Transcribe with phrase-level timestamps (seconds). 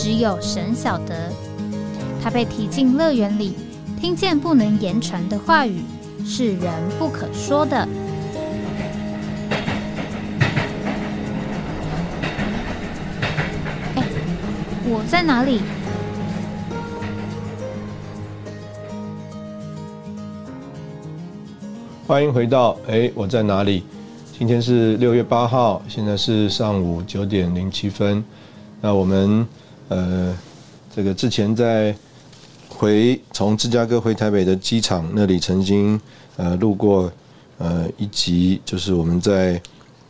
[0.00, 1.32] 只有神晓得，
[2.22, 3.56] 他被提进乐园里，
[4.00, 5.82] 听见不能言传的话语，
[6.24, 7.76] 是人不可说的。
[13.96, 14.04] 哎，
[14.84, 15.62] 我在哪里？
[22.06, 23.82] 欢迎回到哎，我在哪里？
[24.38, 28.22] 今天是六月八号，现在是上午九点零七分。
[28.80, 29.44] 那我们。
[29.88, 30.36] 呃，
[30.94, 31.94] 这个之前在
[32.68, 36.00] 回从芝加哥回台北的机场那里，曾经
[36.36, 37.10] 呃路过
[37.56, 39.60] 呃一集，就是我们在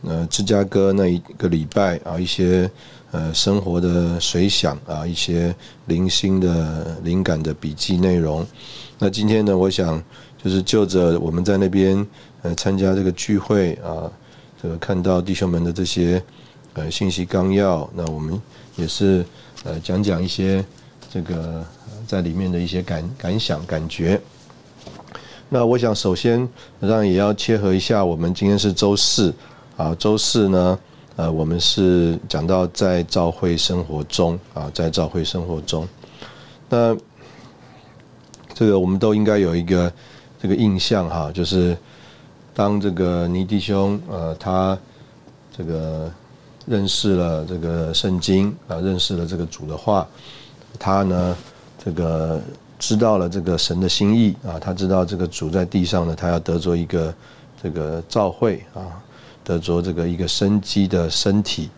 [0.03, 2.69] 呃芝加哥那一个礼拜啊，一些
[3.11, 5.55] 呃生活的随想啊，一些
[5.85, 8.45] 零星的灵感的笔记内容。
[8.97, 10.03] 那今天呢，我想
[10.43, 12.05] 就是就着我们在那边
[12.41, 14.11] 呃参加这个聚会啊，
[14.61, 16.21] 这个看到弟兄们的这些
[16.79, 18.41] 呃信息纲要，那我们
[18.75, 19.25] 也是。
[19.65, 20.63] 呃，讲讲一些
[21.11, 21.61] 这个
[22.07, 24.17] 在里面的一些感感想、感觉。
[25.49, 26.47] 那我想首先，
[26.79, 29.33] 让也要切合一下，我们今天是周四
[29.75, 30.79] 啊，周四呢，
[31.17, 35.85] 呃，我们是讲到在教会生活中啊，在教会生活中，
[36.69, 36.95] 那
[38.53, 39.91] 这个我们都应该有一个
[40.41, 41.77] 这个印象哈，就是
[42.53, 44.79] 当这个尼弟兄呃，他
[45.51, 46.09] 这个。
[46.69, 50.07] 认识了这个圣经啊，认识了这个主的话，
[50.77, 51.35] 他呢，
[51.83, 52.39] 这个
[52.77, 57.11] 知道了这个神的心意啊，他知道这个主在地上呢，他要得着一个
[57.59, 59.01] 这个召会啊，
[59.43, 61.71] 得着这个一个生机的身体，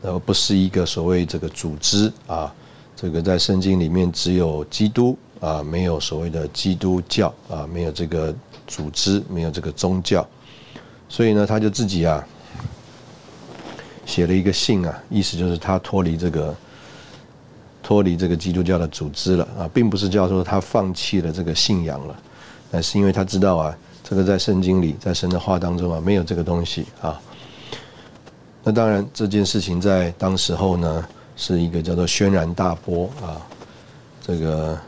[0.00, 2.54] 然后不是一个所谓这个组织啊，
[2.94, 8.32] 这个在圣经里面只有基督啊，没有所谓的基督教啊，没有这个
[8.68, 10.24] 组织，没有这个宗教，
[11.08, 12.24] 所以呢，他就自己啊。
[14.04, 16.54] 写了一个信啊，意思就是他脱离这个
[17.82, 22.16] 脱离这个基督教的组织了啊，并不是叫做他放弃了这个信仰了，
[22.70, 27.20] 那是因为他知道啊，这个在圣经里，在神的话当中啊，没有这个东西啊。
[28.64, 31.04] 那当然这件事情在当时候呢，
[31.36, 33.40] 是一个叫做轩然大波啊。
[34.24, 34.78] 这个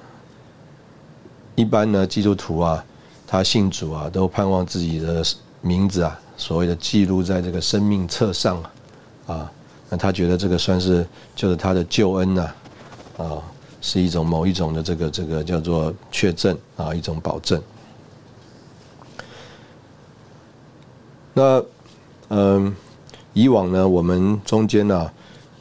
[1.57, 2.85] 一般呢，基督徒啊，
[3.27, 5.25] 他信主啊，都盼望自己的
[5.61, 8.71] 名字啊，所谓的记录在这个生命册上啊。
[9.27, 9.51] 啊，
[9.89, 12.55] 那他觉得这个算是就是他的救恩呐，
[13.17, 13.43] 啊，
[13.81, 17.63] 是一种某一种的这个这个叫做确证啊，一种保证。
[21.33, 21.65] 那
[22.29, 22.75] 嗯，
[23.33, 25.11] 以往呢，我们中间呢，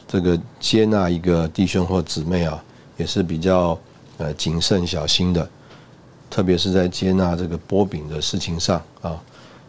[0.07, 2.61] 这个接纳一个弟兄或姊妹啊，
[2.97, 3.79] 也是比较
[4.17, 5.49] 呃谨慎小心的，
[6.29, 9.17] 特别是在接纳这个波饼的事情上啊，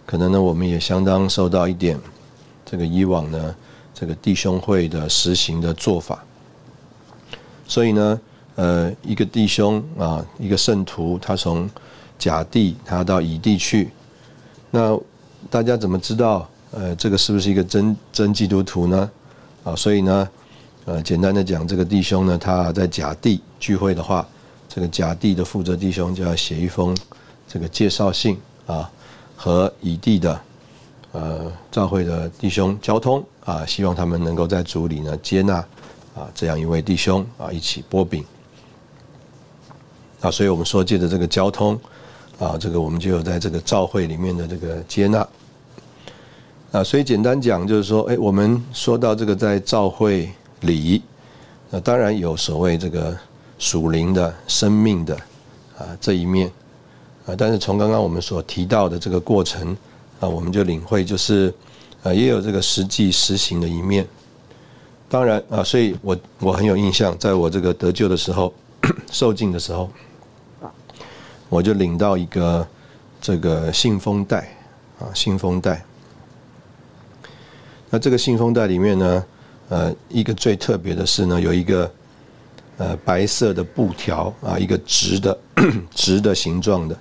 [0.04, 1.98] 可能呢，我们也相当受到一点
[2.64, 3.54] 这个以往呢。
[3.94, 6.22] 这个弟兄会的实行的做法，
[7.68, 8.20] 所以呢，
[8.56, 11.70] 呃，一个弟兄啊，一个圣徒，他从
[12.18, 13.90] 甲地他到乙地去，
[14.72, 14.98] 那
[15.48, 19.08] 大家怎么知道，呃，这个是不是一个真真基督徒呢？
[19.62, 20.28] 啊，所以呢，
[20.86, 24.26] 呃，简单的讲，这个弟兄呢，他在甲地聚会的话，
[24.68, 26.96] 这个甲地的负责弟兄就要写一封
[27.46, 28.90] 这个介绍信啊，
[29.36, 30.40] 和乙地的。
[31.14, 35.64] 呃，教会的弟兄交通啊，希望他们能够在主里呢接纳
[36.12, 38.24] 啊这样一位弟兄啊一起波饼
[40.20, 41.78] 啊，所以我们说借着这个交通
[42.40, 45.24] 啊，这个我们就有在这个教会里面的这个接纳
[46.72, 50.28] 啊，所以简单讲就是说，哎，我们说到这个在教会
[50.62, 51.00] 里，
[51.70, 53.16] 那当然有所谓这个
[53.60, 55.14] 属灵的生命的
[55.78, 56.50] 啊这一面
[57.24, 59.76] 啊，但是从刚刚我们所提到的这个过程。
[60.24, 61.52] 啊，我们就领会，就是，
[62.02, 64.06] 呃，也有这个实际实行的一面。
[65.06, 68.50] 当然啊，所以我我很有印象，在我这个得救的时候，
[69.12, 69.90] 受尽的时候，
[71.50, 72.66] 我就领到一个
[73.20, 74.56] 这个信封袋
[74.98, 75.84] 啊，信封袋。
[77.90, 79.24] 那这个信封袋里面呢，
[79.68, 81.92] 呃，一个最特别的是呢，有一个
[82.78, 85.38] 呃白色的布条啊，一个直的
[85.94, 86.96] 直的形状的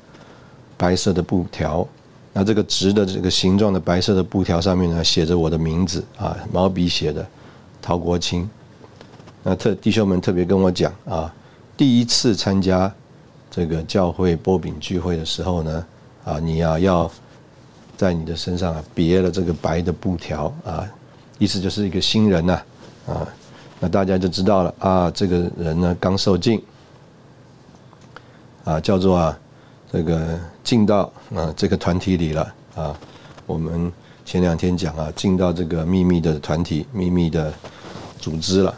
[0.76, 1.88] 白色的布条。
[2.34, 7.24] 那这个直的这个形状的白色的布条上面呢，写着我的名字啊，毛笔写的，
[7.80, 8.50] 陶国清。
[9.44, 11.32] 那特弟兄们特别跟我讲啊，
[11.78, 12.92] 第一次参加
[13.52, 15.86] 这个教会波饼聚会的时候呢，
[16.24, 17.12] 啊，你要要
[17.96, 20.90] 在你的身上啊别了这个白的布条啊，
[21.38, 22.62] 意思就是一个新人呐，
[23.06, 23.28] 啊，
[23.80, 26.60] 那大家就知道了啊，这个人呢刚受浸，
[28.64, 29.38] 啊，叫做啊
[29.92, 33.00] 这个进到啊这个团体里了啊，
[33.46, 33.92] 我们。
[34.26, 37.54] 前两天讲啊，进到这个秘密的团体、秘密的
[38.22, 38.74] 组织了。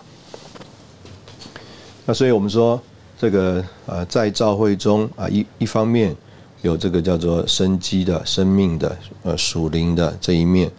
[2.04, 2.82] 那所以我们说，
[3.16, 6.16] 这个呃，在教会中啊，一一方面
[6.64, 10.70] 有这个叫做生机的、生命的、呃属灵的这一面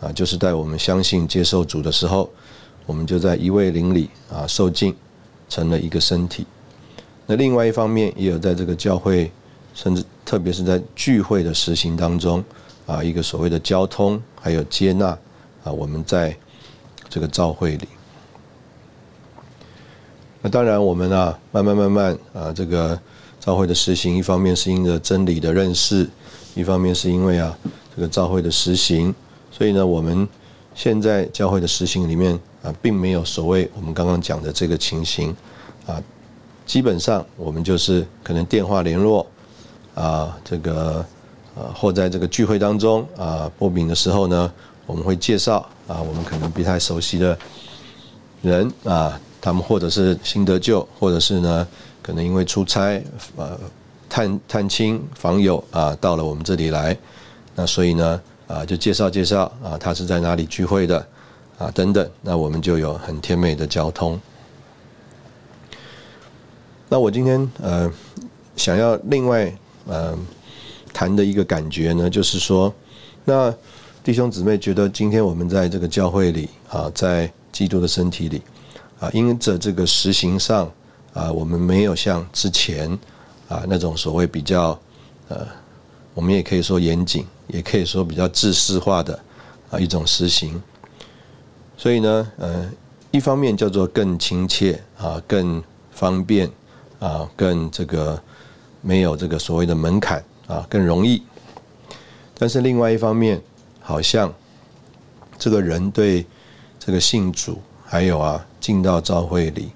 [0.00, 2.30] 啊，就是在我们相信接受主的时候，
[2.86, 4.96] 我们就在一位灵里啊受尽，
[5.50, 6.46] 成了一个身体。
[7.26, 9.30] 那另外一方面，也有在这个教会，
[9.74, 12.42] 甚至特别是在聚会的实行当中。
[12.86, 15.06] 啊，一个所谓的交通，还有接纳
[15.62, 16.36] 啊，我们在
[17.08, 17.88] 这个召会里。
[20.42, 23.00] 那当然，我们啊，慢慢慢慢啊，这个
[23.40, 26.06] 召会的实行，一方面是因着真理的认识，
[26.54, 27.56] 一方面是因为啊，
[27.96, 29.14] 这个召会的实行，
[29.50, 30.28] 所以呢，我们
[30.74, 35.34] 现在教会的实行里面啊，并没有所谓我们刚刚讲的这个情形
[35.86, 36.02] 啊，
[36.66, 39.26] 基本上我们就是可能电话联络
[39.94, 41.04] 啊，这个。
[41.56, 44.52] 啊，或在这个聚会当中啊，播饼的时候呢，
[44.86, 47.38] 我们会介绍啊，我们可能不太熟悉的
[48.42, 51.64] 人啊，他们或者是新得救，或者是呢，
[52.02, 53.00] 可能因为出差
[53.36, 53.56] 呃
[54.08, 56.98] 探探亲访友啊，到了我们这里来，
[57.54, 61.06] 那所以呢啊，就介绍介绍啊，他是在哪里聚会的
[61.56, 64.20] 啊等等，那我们就有很甜美的交通。
[66.88, 67.88] 那我今天呃
[68.56, 70.18] 想要另外呃。
[70.96, 72.72] 谈的一个感觉呢，就是说，
[73.24, 73.52] 那
[74.04, 78.40] 弟兄姊妹觉得今天我们在这个教会里啊，在基督的身体里
[79.00, 80.70] 啊，因着这个实行上
[81.12, 82.88] 啊，我们没有像之前
[83.48, 84.78] 啊那种所谓比较
[85.26, 85.44] 呃，
[86.14, 89.18] 我们也可以说严谨，也可以说比较制式化的
[89.70, 90.62] 啊一种实行。
[91.76, 92.70] 所以呢，呃，
[93.10, 95.60] 一方面叫做更亲切啊，更
[95.90, 96.48] 方便
[97.00, 98.22] 啊，更这个
[98.84, 100.22] 没有这个所谓的门槛。
[100.46, 101.22] 啊，更容易。
[102.38, 103.40] 但是另外一方面，
[103.80, 104.30] 好像
[105.38, 106.26] 这个人对
[106.78, 109.70] 这个信主，还有啊进到教会里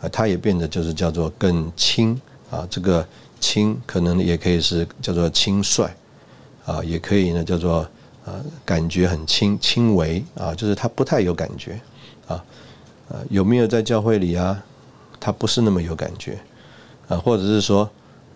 [0.00, 2.14] 啊，他也变得就是叫做更轻
[2.52, 2.64] 啊。
[2.70, 3.04] 这个
[3.40, 5.90] 轻可能也可以是叫做轻率
[6.64, 7.78] 啊，也可以呢叫做
[8.24, 11.80] 啊感觉很轻轻微啊，就是他不太有感觉
[12.28, 12.44] 啊。
[13.08, 14.62] 呃，有没有在教会里啊？
[15.18, 16.38] 他不是那么有感觉
[17.08, 17.90] 啊，或者是说。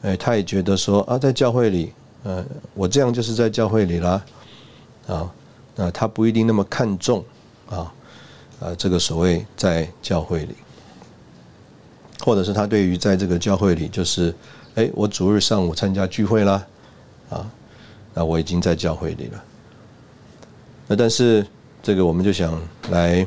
[0.06, 1.92] 哎，他也觉得说啊，在教会里，
[2.22, 2.44] 呃，
[2.74, 4.24] 我这样就是在教会里啦，
[5.08, 5.28] 啊，
[5.74, 7.24] 那他不一定那么看重
[7.68, 7.92] 啊，
[8.60, 10.54] 啊，这个所谓在教会里，
[12.20, 14.32] 或者是他对于在这个教会里，就是
[14.76, 16.64] 哎，我主日上午参加聚会啦，
[17.28, 17.50] 啊，
[18.14, 19.44] 那我已经在教会里了。
[20.86, 21.44] 那但是
[21.82, 22.56] 这个我们就想
[22.90, 23.26] 来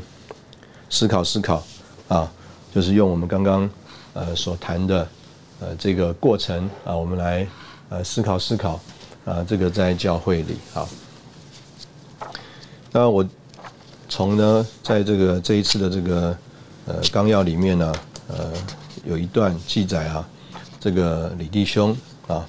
[0.90, 1.62] 思考思考
[2.08, 2.32] 啊，
[2.74, 3.70] 就是用我们刚刚
[4.14, 5.06] 呃所谈的。
[5.62, 7.46] 呃，这个过程啊，我们来
[7.90, 8.80] 呃思考思考
[9.26, 10.88] 啊，这个在教会里啊，
[12.94, 13.28] 那我
[14.08, 16.38] 从呢，在这个这一次的这个
[16.86, 17.94] 呃纲要里面呢，
[18.30, 18.54] 呃，
[19.04, 20.26] 有一段记载啊，
[20.80, 21.96] 这个李弟兄
[22.28, 22.48] 啊，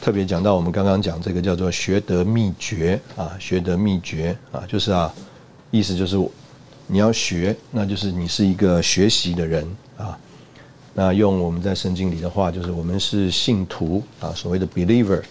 [0.00, 5.12] 特别讲到我们刚刚讲这个叫做学得秘诀啊，学得秘诀啊，就是啊，
[5.70, 6.16] 意思就是
[6.86, 10.18] 你要学，那就是你是一个学习的人啊。
[10.94, 15.22] 那用我们在圣经里的话，就是我们是信徒啊，所谓的 believer。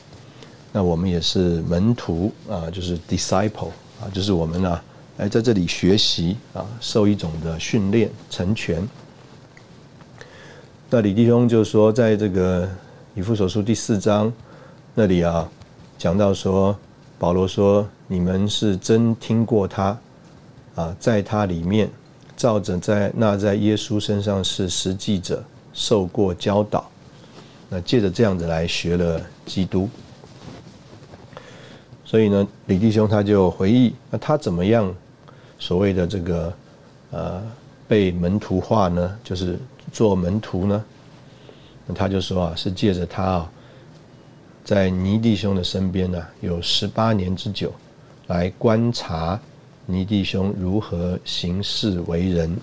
[0.72, 3.70] 那我们也是门徒啊，就是 disciple
[4.02, 4.82] 啊，就是我们呢，
[5.18, 8.88] 来在这里学习啊，受一种的训练成全。
[10.90, 12.68] 那李弟兄就说，在这个
[13.14, 14.34] 以弗所书第四章
[14.96, 15.48] 那里啊，
[15.98, 16.76] 讲到说，
[17.20, 19.96] 保罗说，你们是真听过他
[20.74, 21.90] 啊，在他里面。
[22.38, 26.90] 照着在那在耶稣身上是实际者受过教导，
[27.70, 29.90] 那借着这样子来学了基督，
[32.04, 34.94] 所以呢，李弟兄他就回忆，那他怎么样
[35.58, 36.54] 所谓的这个
[37.12, 37.42] 呃
[37.88, 39.18] 被门徒化呢？
[39.24, 39.58] 就是
[39.92, 40.84] 做门徒呢？
[41.88, 43.52] 那他就说啊，是借着他啊，
[44.64, 47.74] 在尼弟兄的身边呢，有十八年之久，
[48.28, 49.40] 来观察。
[49.88, 52.56] 尼弟兄如何行事为人？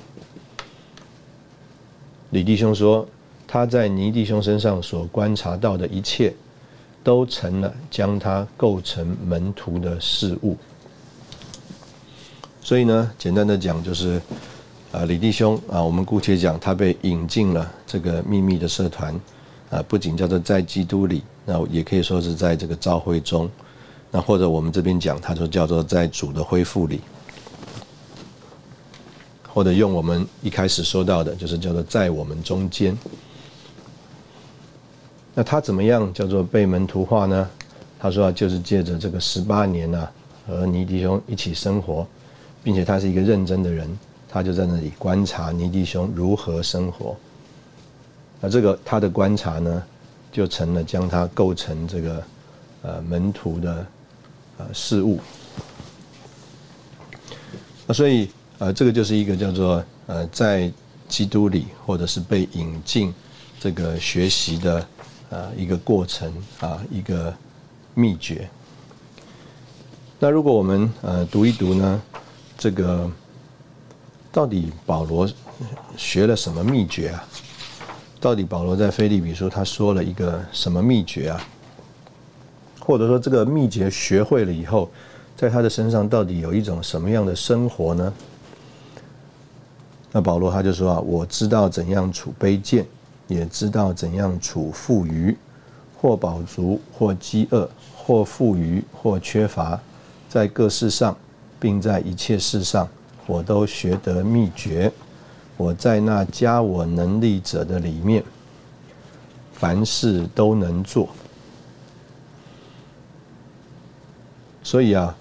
[2.30, 3.06] 李弟兄说，
[3.46, 6.34] 他在尼弟兄身上所观察到的一切，
[7.02, 10.54] 都成了将他构成门徒的事物。
[12.60, 14.20] 所以呢，简单的讲，就是
[14.92, 19.18] 啊，李弟兄啊，我们姑且讲他被引进了这个秘密的社团，
[19.70, 23.50] 啊，不仅叫做在基督里，那也可以说是在这个召会中，
[24.10, 27.00] 那或者我们这边讲，他就叫做在主的恢复里，
[29.58, 32.96] 或者用我们一开始说到的，就是叫做在我们中间。
[35.34, 37.50] 那他怎么样叫做被门徒化呢？
[37.98, 40.08] 他说啊就是借着这个十八年呢，
[40.46, 42.06] 和尼迪兄一起生活，
[42.62, 43.98] 并且他是一个认真的人。
[44.28, 47.16] 他就在那里观察尼迪兄如何生活，
[48.40, 49.82] 那这个他的观察呢，
[50.30, 52.22] 就成了将他构成这个
[52.82, 53.86] 呃门徒的
[54.58, 55.18] 呃事物。
[57.88, 60.70] 那所以呃这个就是一个叫做呃在
[61.08, 63.14] 基督里或者是被引进
[63.58, 64.86] 这个学习的
[65.30, 67.34] 呃一个过程啊一个
[67.94, 68.48] 秘诀。
[70.18, 72.02] 那如果我们呃读一读呢，
[72.56, 73.10] 这个。
[74.30, 75.26] 到底保罗
[75.96, 77.24] 学了什么秘诀啊？
[78.20, 81.40] 到底保罗在菲利比书他说了一个什么秘诀啊？
[82.78, 84.90] 或者说这个秘诀学会了以后，
[85.34, 88.12] 在他的身上到底有一种什么样的生活呢？
[90.10, 92.86] 那保罗他就说啊，我知道怎样处卑贱，
[93.26, 95.36] 也知道怎样处富余，
[96.00, 99.78] 或饱足，或饥饿，或富余，或缺乏，
[100.28, 101.16] 在各事上，
[101.60, 102.88] 并在一切事上。
[103.26, 104.90] 我都学得秘诀，
[105.58, 108.24] 我在那加我能力者的里面，
[109.52, 111.10] 凡事都能做。
[114.62, 115.14] 所以啊，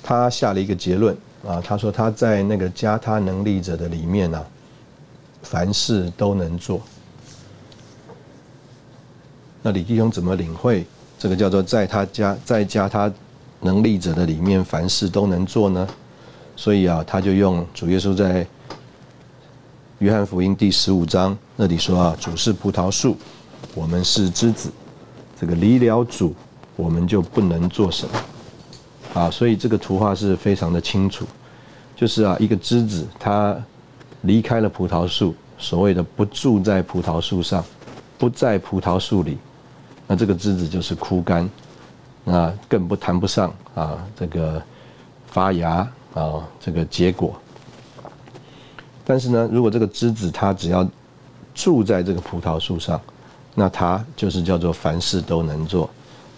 [0.00, 1.16] 他下了一个结论
[1.46, 4.44] 啊，他说他在那个加他能力者的里面呢，
[5.42, 6.80] 凡事都能做。
[9.62, 10.86] 那李弟兄怎么领会
[11.18, 13.12] 这个叫做在他加在加他
[13.60, 15.86] 能力者的里面，凡事都能做呢？
[16.56, 18.46] 所以啊，他就用主耶稣在
[19.98, 23.16] 约翰福音第十五章那里说啊，主是葡萄树，
[23.74, 24.70] 我们是枝子，
[25.38, 26.34] 这个离了主，
[26.76, 28.14] 我们就不能做什么
[29.14, 29.30] 啊。
[29.30, 31.26] 所以这个图画是非常的清楚，
[31.96, 33.56] 就是啊，一个枝子它
[34.22, 37.64] 离开了葡萄树，所谓的不住在葡萄树上，
[38.18, 39.38] 不在葡萄树里，
[40.06, 41.48] 那这个枝子就是枯干，
[42.24, 44.62] 那更不谈不上啊，这个
[45.26, 45.88] 发芽。
[46.12, 47.40] 啊，这个结果。
[49.04, 50.84] 但是呢，如果这个枝子它只要
[51.54, 53.00] 住在这个葡萄树上，
[53.54, 55.88] 那它就是叫做凡事都能做，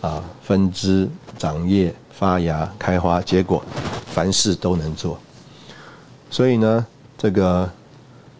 [0.02, 1.08] 啊，分枝、
[1.38, 3.62] 长叶、发芽、开花、结果，
[4.06, 5.18] 凡事都能做。
[6.30, 6.86] 所以呢，
[7.18, 7.70] 这个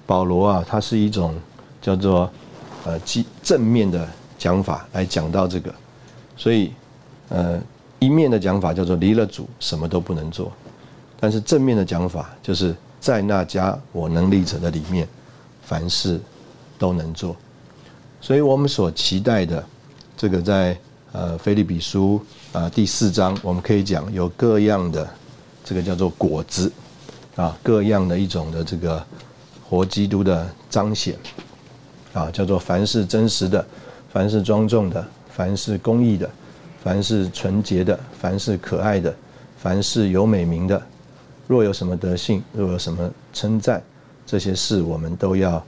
[0.07, 1.35] 保罗啊，他是一种
[1.81, 2.31] 叫做
[2.85, 4.09] 呃正正面的
[4.39, 5.75] 讲法来讲到这个，
[6.37, 6.73] 所以
[7.29, 7.61] 呃
[7.99, 10.51] 一面的讲法叫做离了主什么都不能做。
[11.21, 15.07] 但是正面的讲法，就是在那家我能力者的里面，
[15.63, 16.21] 凡事
[16.79, 17.37] 都能做。
[18.21, 19.65] 所以我们所期待的，
[20.17, 20.77] 这个在
[21.13, 22.21] 呃菲利比书
[22.53, 25.09] 啊第四章，我们可以讲有各样的
[25.63, 26.73] 这个叫做果子
[27.37, 29.05] 啊，各样的一种的这个
[29.69, 31.17] 活基督的彰显
[32.13, 33.65] 啊，叫做凡是真实的，
[34.13, 36.29] 凡是庄重的，凡是公义的，
[36.83, 39.15] 凡是纯洁的，凡是可爱的，
[39.59, 40.81] 凡是有美名的。
[41.47, 43.83] 若有什么德性，若有什么称赞，
[44.27, 45.63] 这些事我们都要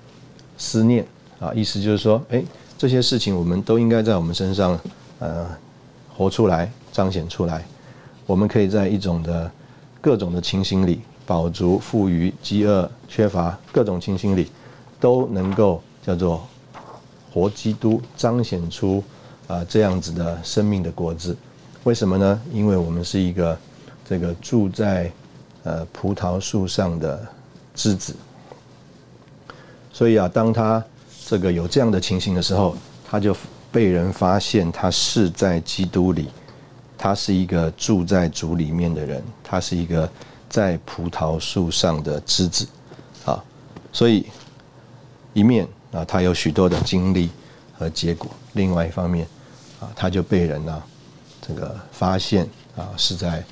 [0.56, 1.06] 思念
[1.38, 1.52] 啊。
[1.52, 2.42] 意思就是说，哎，
[2.78, 4.78] 这些事情我们都应该在我们身上，
[5.18, 5.46] 呃，
[6.16, 7.64] 活出来，彰显出来。
[8.26, 9.50] 我们可以在一种的
[10.00, 14.50] 各种的情形里，饱足、富余、饥饿、缺乏，各种情形里，
[14.98, 16.46] 都能够叫做
[17.32, 19.02] 活基督，彰显出
[19.46, 21.36] 啊这样子的生命的果子。
[21.84, 22.40] 为什么呢？
[22.52, 23.58] 因为我们是一个
[24.08, 25.10] 这个住在。
[25.66, 27.26] 呃，葡萄树上的
[27.74, 28.14] 枝子，
[29.94, 30.84] 所以啊，当他
[31.26, 32.76] 这个有这样的情形的时候，
[33.08, 33.34] 他就
[33.74, 36.28] 被人发现他是在基督里，
[36.96, 40.08] 他是一个住在主里面的人，他是一个
[40.48, 42.68] 在葡萄树上的枝子，
[43.24, 43.42] 啊，
[43.92, 44.26] 所以
[45.32, 47.28] 一面啊，他有许多的经历
[47.76, 49.26] 和结果；另外一方面
[49.80, 50.80] 啊，他就被人呢
[51.42, 53.42] 这个发现啊，是在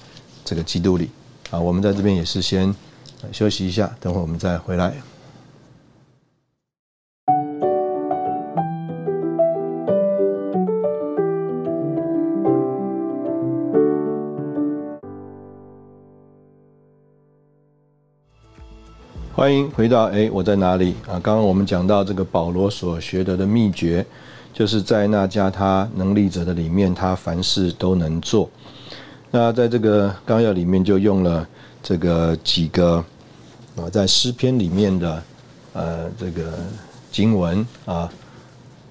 [0.45, 1.11] 这个基督里。
[1.51, 2.73] 啊，我们在这边也是先
[3.33, 4.95] 休息一下，等会我们再回来。
[19.43, 21.19] 欢迎回到哎，我在哪里啊？
[21.19, 24.07] 刚刚我们讲到这个保罗所学得的秘诀，
[24.55, 28.49] 就是在那加他能力者的里面，他凡事都能做。
[29.33, 31.45] 那在这个纲要里面就用了
[31.83, 33.05] 这个几个
[33.75, 35.23] 啊，在诗篇里面的
[35.73, 36.53] 呃这个
[37.11, 38.09] 经文啊，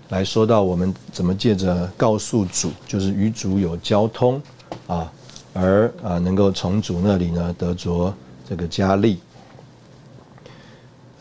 [0.10, 4.42] 来说到我们怎么借着告诉主，就是与主有交通
[4.88, 5.10] 啊，
[5.54, 8.14] 而啊能够从主那里呢得着
[8.46, 9.18] 这个加力。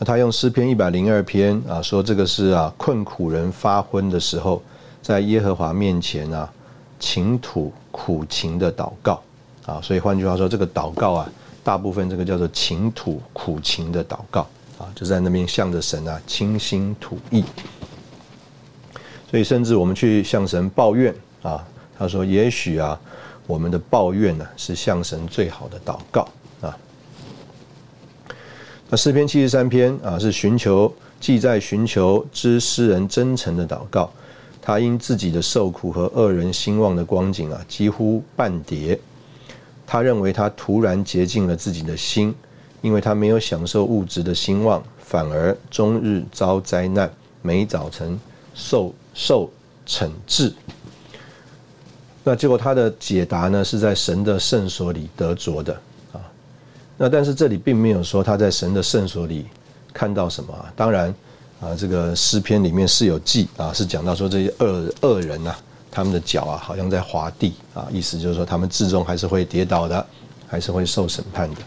[0.01, 4.59] 那他用诗篇一百零二篇啊说这个是啊困苦人发昏的时候，
[4.99, 6.51] 在耶和华面前啊
[6.99, 9.21] 倾吐苦情的祷告
[9.63, 11.31] 啊，所以换句话说，这个祷告啊。
[11.63, 14.41] 大部分这个叫做情吐苦情的祷告
[14.79, 17.45] 啊，就在那边向着神啊倾心吐意。
[19.29, 21.63] 所以甚至我们去向神抱怨啊，
[21.99, 22.99] 他说也许啊，
[23.45, 26.27] 我们的抱怨呢是向神最好的祷告。
[28.93, 34.11] 那诗篇七十三篇啊是寻求既在寻求之诗人真诚的祷告，
[34.61, 38.99] 他因自己的受苦和恶人兴旺的光景啊，几乎半跌。
[39.87, 42.35] 他认为他突然洁净了自己的心，
[42.81, 47.09] 因为他没有享受物质的兴旺，反而终日遭灾难，
[47.41, 48.19] 每早晨
[48.53, 49.49] 受受
[49.87, 50.53] 惩治。
[52.25, 55.79] 那结果他的解答呢，是在神的圣所里得着的。
[57.01, 59.47] 那但是这里并没有说他在神的圣所里
[59.91, 60.71] 看到什么啊。
[60.75, 61.11] 当然
[61.59, 65.55] 啊，这个诗篇里面是有记啊，是讲到说这些恶恶人呐。
[65.89, 70.05] 他们的脚啊，好像在滑地啊，意思就是说，他们至终还是会跌倒的，
[70.47, 71.61] 还是会受审判的。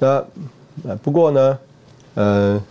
[0.00, 0.08] 那
[0.88, 1.58] 呃，不过呢，
[2.14, 2.62] 呃，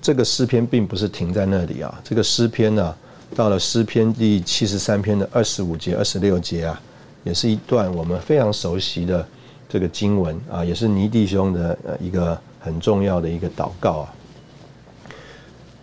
[0.00, 2.00] 这个诗篇并不是停在那里啊。
[2.02, 2.96] 这个诗篇呢，
[3.36, 6.80] 到了诗篇第七十三篇的二十五节、二十六节啊，
[7.22, 9.24] 也是一段我们非常熟悉的
[9.68, 14.14] 这个经文啊，也是尼弟兄的一个很重要的一个祷告啊。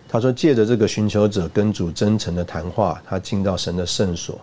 [0.08, 4.40] 他说：“借着这个寻求者跟主真诚的谈话，他进到神的圣所，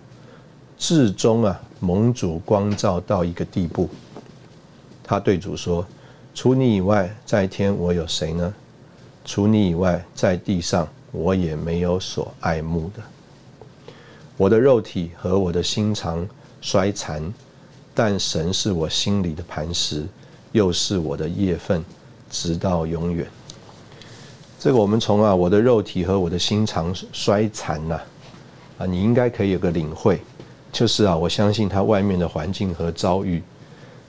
[0.77, 3.89] 至终啊蒙主光照到一个地步。
[5.03, 5.85] 他对主说
[6.35, 8.53] ：‘除你以外，在天我有谁呢？
[9.23, 13.01] 除你以外，在地上我也没有所爱慕的。
[14.35, 16.27] 我的肉体和我的心肠
[16.59, 17.33] 衰残，
[17.93, 20.05] 但神是我心里的磐石，
[20.51, 21.83] 又是我的业份，
[22.29, 23.27] 直到永远。’”
[24.59, 27.99] 这个我们从啊我的肉体和我的心肠衰残呐，
[28.77, 30.21] 啊你应该可以有个领会，
[30.71, 33.43] 就是啊我相信他外面的环境和遭遇，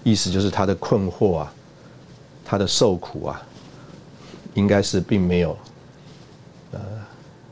[0.05, 1.53] 意思就是他的困惑啊，
[2.45, 3.43] 他的受苦啊，
[4.55, 5.59] 应该是并没有
[6.71, 6.81] 呃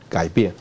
[0.07, 0.53] 改变，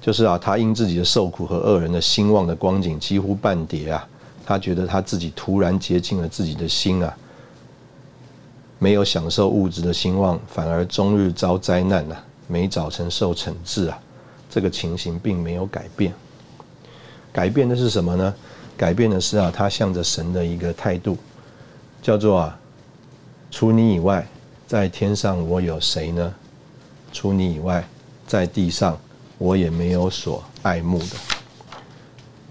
[0.00, 4.08] 就是啊他因自己的受苦和恶人的兴旺的光景几乎半跌啊，
[4.46, 7.16] 他觉得他自己突然洁净了自己的心啊。
[8.82, 12.16] 没有享受物质的兴旺，反而终日遭灾难呐！
[12.46, 13.98] 每早晨受惩治啊！
[14.48, 16.14] 这个情形并没有改变。
[17.30, 18.34] 改变的是什么呢？
[18.78, 21.18] 改变的是啊，他向着神的一个态度，
[22.00, 22.58] 叫做啊，
[23.50, 24.26] 除你以外，
[24.66, 26.34] 在天上我有谁呢？
[27.12, 27.86] 除你以外，
[28.26, 28.98] 在地上
[29.40, 31.16] 我也没有所爱慕的。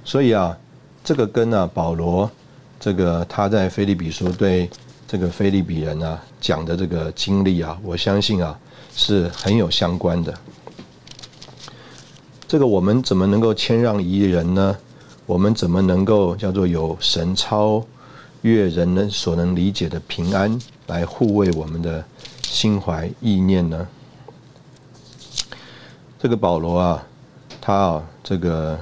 [0.04, 0.58] 所以啊，
[1.06, 2.30] 这个跟啊保罗
[2.78, 4.70] 这个他在菲利比书对。
[5.12, 8.56] 这个菲利比人啊讲的这个经历啊，我相信啊
[8.96, 10.32] 是很有相关的。
[12.48, 14.78] 这个我们怎么能够谦让宜人呢？
[15.26, 17.84] 我们怎么能够叫做有神超
[18.44, 22.06] 越人能所能理解的平安来护卫我们的
[22.44, 23.88] 心怀意念呢？
[26.22, 27.08] 这个保罗啊，
[27.62, 28.78] 他啊这个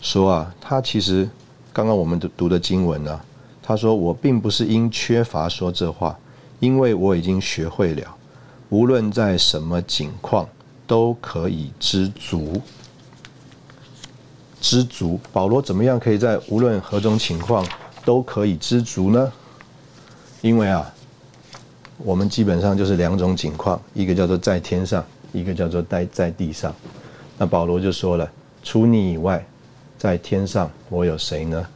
[0.00, 1.30] 说啊，他其实
[1.72, 3.20] 刚刚我们读读的经文呢。
[3.62, 6.18] 他说：“我并不是因缺乏说这话，
[6.58, 8.16] 因为我已经学会了，
[8.70, 10.48] 无论在什么境况
[10.86, 12.60] 都可以知足。
[14.58, 17.64] 知足，保罗怎么样可以在无论何种情况
[18.04, 19.30] 都可以知足呢？
[20.40, 20.90] 因为啊，
[21.98, 26.74] 我们基本上就是两种情况，一个叫做在天上，一个叫做待在地上。
[27.36, 28.30] 那保罗就说了：
[28.62, 29.44] 除你以外，
[29.96, 31.66] 在天上我有谁呢？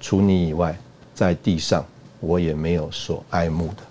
[0.00, 0.78] 除你以外。”
[1.18, 1.84] 在地上，
[2.20, 3.82] 我也没有所爱慕的。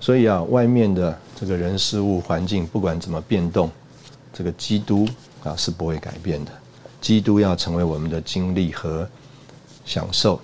[0.00, 3.70] 所以啊，外面的这个人事物环境不管怎么变动，
[4.32, 5.06] 这个基督
[5.44, 6.50] 啊是不会改变的。
[7.02, 9.06] 基督要成为我们的经历和
[9.84, 10.40] 享受。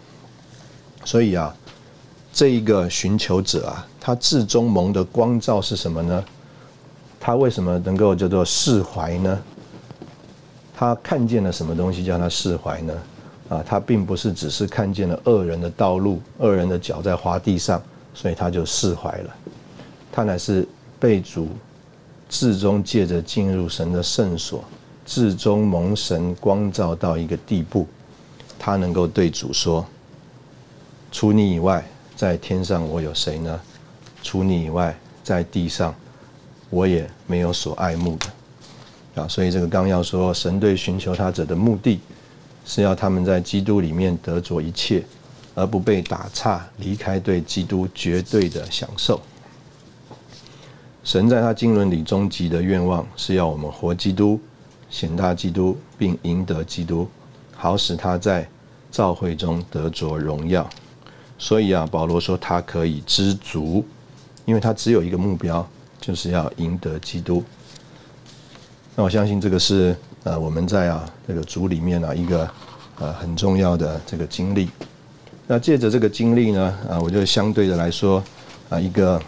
[1.07, 1.57] 所以啊，
[2.31, 6.23] 这一个寻求者啊，他至终蒙的光照是什么呢？
[7.27, 9.43] 他为什么能够叫做释怀呢？
[10.77, 12.95] 他看见了什么东西叫他释怀呢？
[13.49, 17.83] 啊，他并不是只是看见了恶人的道路，恶人的脚在滑地上，
[18.13, 19.35] 所以他就释怀了。
[20.13, 20.69] 他乃是
[21.01, 21.49] 被主
[22.29, 24.63] 至终借着进入神的圣所，
[25.07, 27.87] 至终蒙神光照到一个地步，
[28.59, 29.83] 他能够对主说
[31.11, 31.83] ：“除你以外，
[32.15, 33.59] 在天上我有谁呢？
[34.23, 35.95] 除你以外，在地上
[36.75, 39.23] 我也没有所爱慕的。
[39.23, 42.01] 啊，所以这个纲要说，神对寻求他者的目的，
[42.65, 45.05] 是要他们在基督里面得着一切，
[45.55, 49.21] 而不被打岔，离开对基督绝对的享受。
[51.05, 54.41] 神在他经纶里终极的愿望，是要我们活基督，
[54.91, 57.07] 显大基督，并赢得基督，
[57.55, 58.49] 好使他在
[58.91, 60.69] 召会中得着荣耀。
[61.39, 63.85] 所以啊，保罗说他可以知足，
[64.45, 65.65] 因为他只有一个目标，
[66.05, 67.43] 就是要赢得基督。
[68.95, 72.51] 那我相信这个是呃我们在啊这个主里面啊一个
[72.99, 74.69] 呃很重要的这个经历。
[75.47, 78.23] 那借着这个经历呢，啊，我就相对的来说
[78.69, 79.19] 啊一个。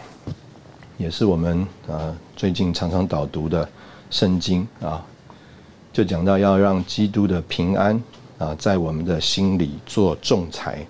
[0.98, 3.68] 也是我们啊最近常常导读的
[4.08, 5.04] 圣经啊，
[5.92, 8.02] 就讲到要让基督的平安
[8.38, 10.86] 啊在我们的心里做仲裁。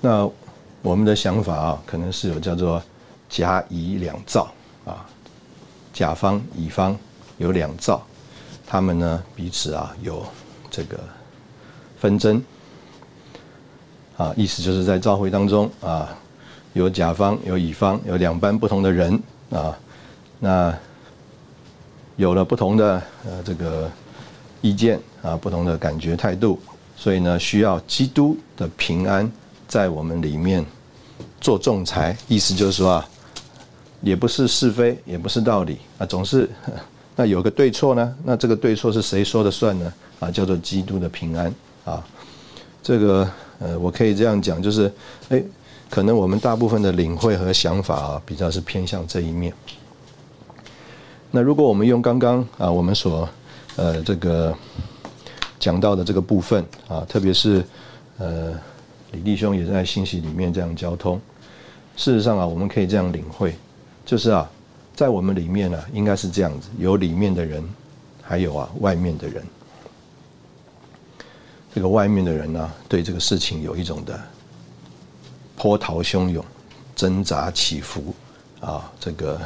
[0.00, 0.28] 那
[0.82, 2.82] 我们的想法啊，可能是有叫做
[3.28, 4.52] 甲乙两造
[4.84, 5.06] 啊，
[5.92, 6.96] 甲方乙方
[7.38, 8.02] 有两造，
[8.66, 10.24] 他们呢彼此啊有
[10.70, 10.98] 这个
[11.98, 12.42] 纷争
[14.16, 16.08] 啊，意思就是在召会当中啊。
[16.74, 19.76] 有甲方，有乙方，有两班不同的人啊。
[20.38, 20.72] 那
[22.16, 23.90] 有了不同的呃这个
[24.60, 26.60] 意见啊，不同的感觉态度，
[26.94, 29.28] 所以呢，需要基督的平安
[29.66, 30.64] 在我们里面
[31.40, 32.16] 做仲裁。
[32.28, 33.08] 意思就是说啊，
[34.00, 36.48] 也不是是非，也不是道理啊，总是
[37.16, 38.16] 那有个对错呢？
[38.24, 39.92] 那这个对错是谁说的算呢？
[40.20, 41.52] 啊，叫做基督的平安
[41.84, 42.04] 啊。
[42.82, 44.92] 这个呃，我可以这样讲，就是
[45.28, 45.42] 哎。
[45.90, 49.50] 可能我们大部分的领会和想法啊，比较是偏向这一面。
[51.30, 53.26] 那如果我们用刚刚啊，我们所
[53.76, 54.54] 呃这个
[55.58, 57.64] 讲到的这个部分啊，特别是
[58.18, 58.52] 呃
[59.12, 61.18] 李弟兄也在信息里面这样交通。
[61.96, 63.56] 事实上啊，我们可以这样领会，
[64.08, 64.50] 就是啊，
[64.96, 67.62] 在我们里面呢，应该是这样子：有里面的人，
[68.22, 69.44] 还有啊外面的人。
[71.74, 74.18] 这个外面的人呢，对这个事情有一种的。
[75.58, 76.42] 波涛汹涌，
[76.96, 78.14] 挣扎起伏，
[78.60, 79.38] 啊，这个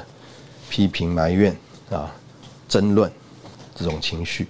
[0.70, 1.57] 批评埋怨
[1.90, 2.14] 啊，
[2.68, 3.11] 争论
[3.75, 4.46] 这种情绪，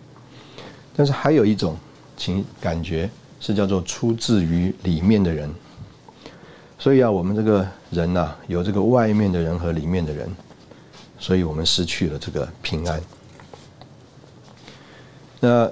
[0.95, 1.75] 但是还有一种
[2.19, 3.09] 情感觉
[3.41, 5.51] 是叫做出自于里面的人，
[6.83, 10.29] 所以啊，我们这个人呐，有这个外面的人和里面的人，
[11.17, 13.01] 所以我们失去了这个平安。
[15.39, 15.71] 那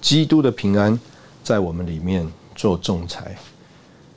[0.00, 0.98] 基督的平安
[1.44, 3.36] 在我们里面做仲裁。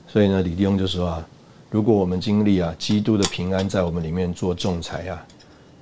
[0.07, 1.27] 所以呢，李弟兄就说啊，
[1.69, 5.23] 如果我们经历啊基督的平安在我们里面做仲裁啊，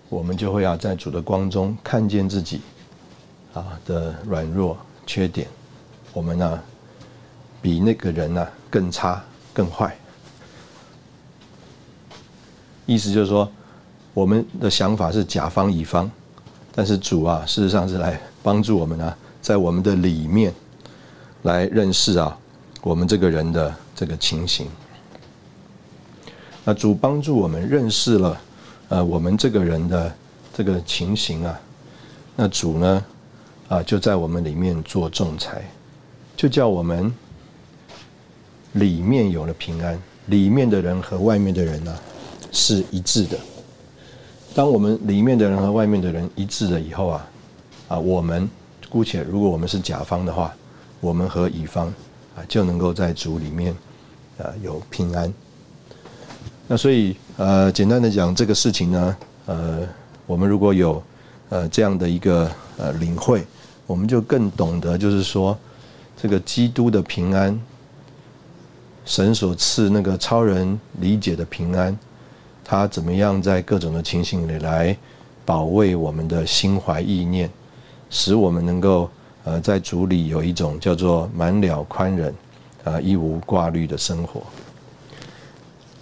[0.10, 2.60] 我们就会啊在主的光中看见自己
[3.54, 5.48] 啊的软弱缺点，
[6.12, 6.62] 我们呢
[7.62, 9.96] 比那个人呢更差更坏。
[12.86, 13.50] 意思就是说，
[14.14, 16.10] 我们的想法是甲方乙方，
[16.74, 20.54] 但是主啊事实上是来帮助我们呢，在我们的里面
[21.44, 22.38] 来认识啊
[22.82, 23.74] 我们这个人的。
[23.96, 24.68] 这个情形，
[26.66, 28.42] 那主帮助我们认识了，
[28.90, 30.14] 呃，我们这个人的
[30.52, 31.58] 这个情形啊，
[32.36, 33.06] 那主呢，
[33.70, 35.64] 啊，就在我们里面做仲裁，
[36.36, 37.14] 就叫我们
[38.74, 41.98] 里面有了平安，里面的人和外面的人呢
[42.52, 43.38] 是一致的。
[44.54, 47.28] 当我们里面的人和外面的人一致了以后啊，
[47.88, 48.48] 啊，我们
[48.90, 50.54] 姑且如果我们是甲方的话，
[51.00, 51.92] 我们和乙方。
[52.36, 53.76] 啊，就能够在主里面，
[54.40, 55.32] 呃，有平安。
[56.68, 59.88] 那所以，呃，简单的讲，这个事情呢，呃，
[60.26, 61.04] 我们如果有
[61.50, 63.46] 呃这样的一个呃领会，
[63.86, 65.56] 我们就更懂得，就是说，
[66.20, 67.56] 这个基督的平安，
[69.06, 71.98] 神所赐那个超人理解的平安，
[72.64, 74.98] 他怎么样在各种的情形里来
[75.46, 77.50] 保卫我们的心怀意念，
[78.10, 79.10] 使我们能够。
[79.46, 82.34] 呃，在主里有一种叫做满了宽仁，
[82.86, 84.42] 啊，一无挂虑的生活。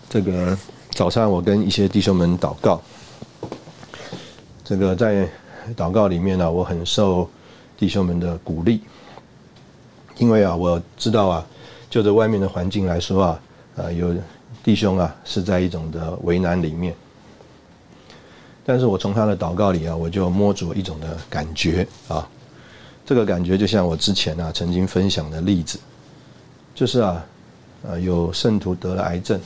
[0.07, 0.55] 这个
[0.91, 2.79] 早上我跟一些弟兄们祷告，
[4.63, 5.27] 这个在
[5.75, 7.27] 祷告里面呢，我很受
[7.79, 8.81] 弟兄们的鼓励，
[10.19, 11.43] 因为啊，我知道啊，
[11.91, 13.39] 就着外面的环境来说啊，
[13.75, 14.15] 啊，有
[14.63, 16.95] 弟兄啊是在一种的为难里面，
[18.65, 22.25] 但是我从他的祷告里啊，我就摸着一种的感觉啊。
[23.06, 25.77] 这个感觉就像我之前啊曾经分享的例子，
[26.73, 27.25] 就是啊，
[27.84, 29.38] 呃，有圣徒得了癌症，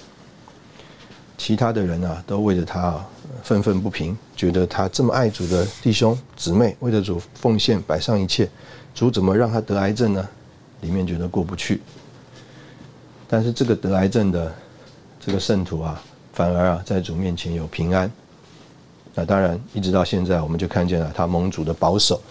[1.39, 3.09] 其他的人啊都为了他啊
[3.41, 8.47] 愤愤不平，觉得他这么爱主的弟兄姊妹，为了主奉献摆上一切，
[8.93, 10.29] 主怎么让他得癌症呢？
[10.81, 11.81] 里面觉得过不去。
[13.27, 14.53] 但是这个得癌症的
[15.19, 16.01] 这个圣徒啊，
[16.33, 18.11] 反而啊在主面前有平安。
[19.13, 22.21] 那当然，一直到现在，我们就看见了他蒙主的保守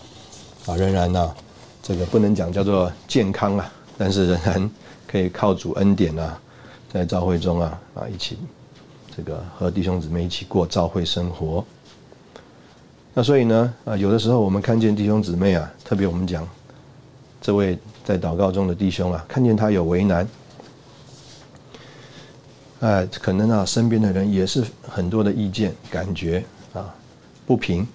[0.66, 1.35] 啊，仍然呢，
[1.83, 4.70] 这个不能讲叫做健康啊，但是仍然
[5.07, 6.38] 可以靠主恩典啊，
[6.92, 8.38] 在教会中啊啊一起
[9.16, 11.64] 这个和弟兄姊妹一起过教会生活。
[13.14, 16.46] 那所以呢啊，有的时候我们看见弟兄姊妹啊，特别我们讲
[17.40, 20.28] 这位在祷告中的弟兄啊，看见他有为难。
[22.85, 26.44] 哎，可能啊，身边的人也是很多的意见、感觉
[26.75, 26.94] 啊
[27.47, 27.88] 不平。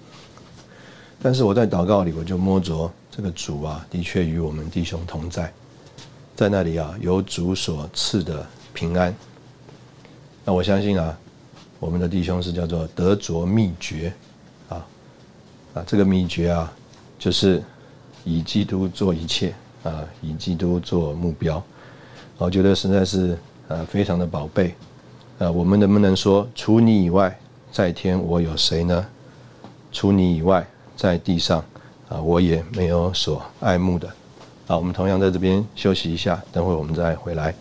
[1.22, 5.52] 但是我在祷告里，我就摸着这个主啊，的确与我们弟兄同在，
[6.34, 9.14] 在那里啊，有主所赐的平安。
[10.44, 11.16] 那我相信啊，
[11.78, 14.12] 我们的弟兄是叫做得着秘诀
[14.68, 14.84] 啊
[15.74, 16.72] 啊，这个秘诀啊，
[17.16, 17.62] 就是
[18.24, 21.62] 以基督做一切啊，以基督做目标。
[22.38, 23.38] 我觉得实在是。
[23.70, 24.74] 呃，非常的宝贝，
[25.38, 27.38] 呃，我们能不能说，除你以外，
[27.70, 29.06] 在天我有谁呢？
[29.92, 31.64] 除你以外，在地上，
[32.08, 34.08] 啊，我也没有所爱慕的。
[34.66, 37.54] 啊，我们同样在这边休息一下，等会我们再回来。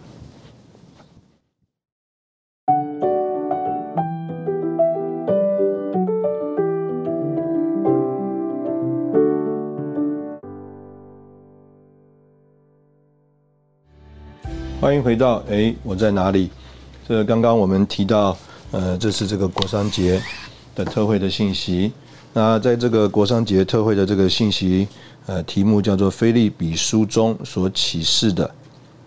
[15.01, 16.49] 回到哎，我在哪里？
[17.07, 18.38] 这刚刚我们提到，
[18.71, 20.21] 呃，这是这个国商节
[20.75, 21.91] 的特惠的信息。
[22.33, 24.88] 那在这个国商节特惠的这个信息，
[25.25, 28.51] 呃，题目叫做《菲利比书》中所启示的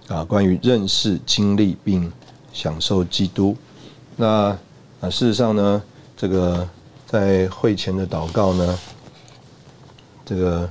[0.09, 2.11] 啊，关于认识、经历并
[2.52, 3.57] 享受基督。
[4.16, 4.57] 那
[5.00, 5.83] 啊，事实上呢，
[6.16, 6.68] 这个
[7.07, 8.78] 在会前的祷告呢，
[10.24, 10.68] 这个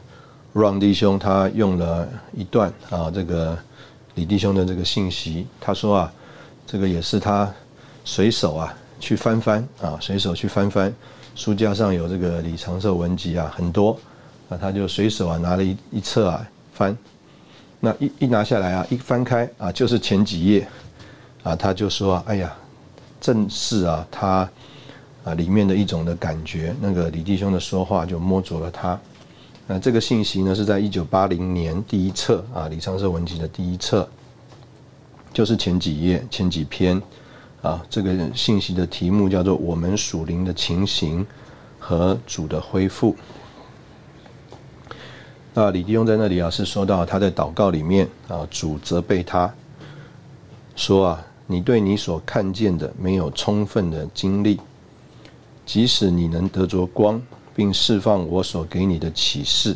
[0.52, 3.58] 让弟兄他用了一段啊，这个。
[4.16, 6.14] 李弟兄的这个信息，他说啊，
[6.68, 7.52] 这个也是他
[8.04, 10.94] 随手啊去翻翻啊，随手去翻翻
[11.34, 13.98] 书架上有这个李长寿文集啊，很多
[14.50, 16.98] 啊，他就随手啊拿了一一册啊翻，
[17.80, 20.68] 那一一拿下来啊，一翻开啊就是前几页
[21.44, 22.54] 啊，他就说哎呀，
[23.22, 24.50] 正是啊他
[25.24, 29.00] 啊里面的一种的感觉，那个李弟兄的说话就摸着了他。
[29.74, 34.06] 那这个信息呢，是在一九八零年第一册啊，李昌社文集的第一册，
[35.32, 37.02] 就是前几页、前几篇
[37.62, 37.82] 啊。
[37.90, 41.26] 这个信息的题目叫做“我们属灵的情形
[41.80, 43.16] 和主的恢复”。
[45.56, 49.54] 那李弟兄在那里啊，是说到他在祷告里面啊，主责备他
[50.76, 54.60] 说啊，你对你所看见的没有充分的经历，
[55.66, 57.22] 即使你能得着光。
[57.56, 59.76] 并释放我所给你的启示，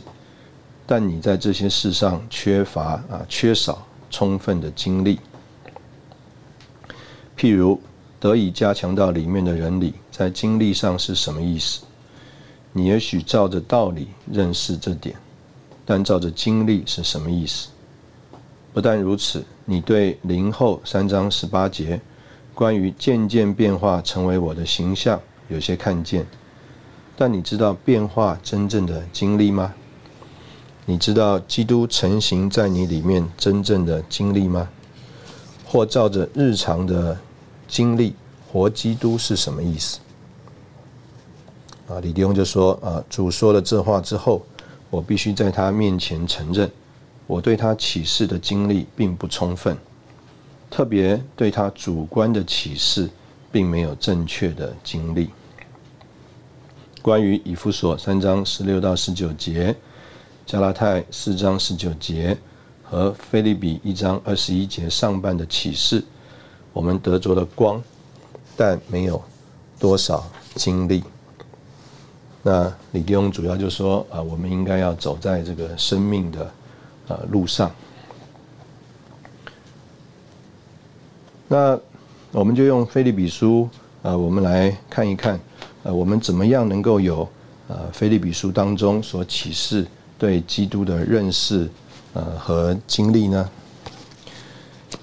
[0.86, 5.20] 但你在这些事上缺乏啊，缺少充分的经历。
[7.38, 7.80] 譬如
[8.20, 11.82] 得以加强到里面的人里，在经历上是什么意思？
[12.72, 15.16] 你也许照着道理认识这点，
[15.86, 17.70] 但照着经历是什么意思？
[18.74, 22.00] 不但如此，你对灵后三章十八节
[22.54, 26.26] 关于渐渐变化成为我的形象有些看见。
[27.18, 29.74] 但你知道变化真正的经历吗？
[30.86, 34.70] 你知道基督成型在你里面真正的经历吗？
[35.66, 37.18] 或照着日常的
[37.68, 38.16] 经历
[38.48, 40.00] 活基督是什么意思？
[41.88, 44.46] 啊，李弟兄就说：啊，主说了这话之后，
[44.90, 46.70] 我必须在他面前承认，
[47.28, 49.78] 我对他启示的经历并不充分，
[50.70, 53.10] 特别对他主观的启示，
[53.52, 55.30] 并没有正确的经历。
[57.06, 59.76] 关于以弗所三章十六到十九节，
[60.44, 62.36] 加拉太四章十九节
[62.84, 66.04] 和菲利比一章二十一节上半的启示，
[66.74, 67.80] 我们得着了光，
[68.58, 69.22] 但没有
[69.78, 71.04] 多少经历。
[72.42, 76.52] 那李弟兄主要就说啊，我们应该要走在这个生命的
[77.08, 77.72] 啊路上。
[81.48, 81.80] 那
[82.32, 83.70] 我们就用菲利比书
[84.02, 85.40] 啊，我们来看一看。
[85.86, 87.30] 呃，我们怎么样能够有
[87.68, 89.86] 呃《菲利比书》当中所启示
[90.18, 91.70] 对基督的认识
[92.14, 93.48] 呃和经历呢？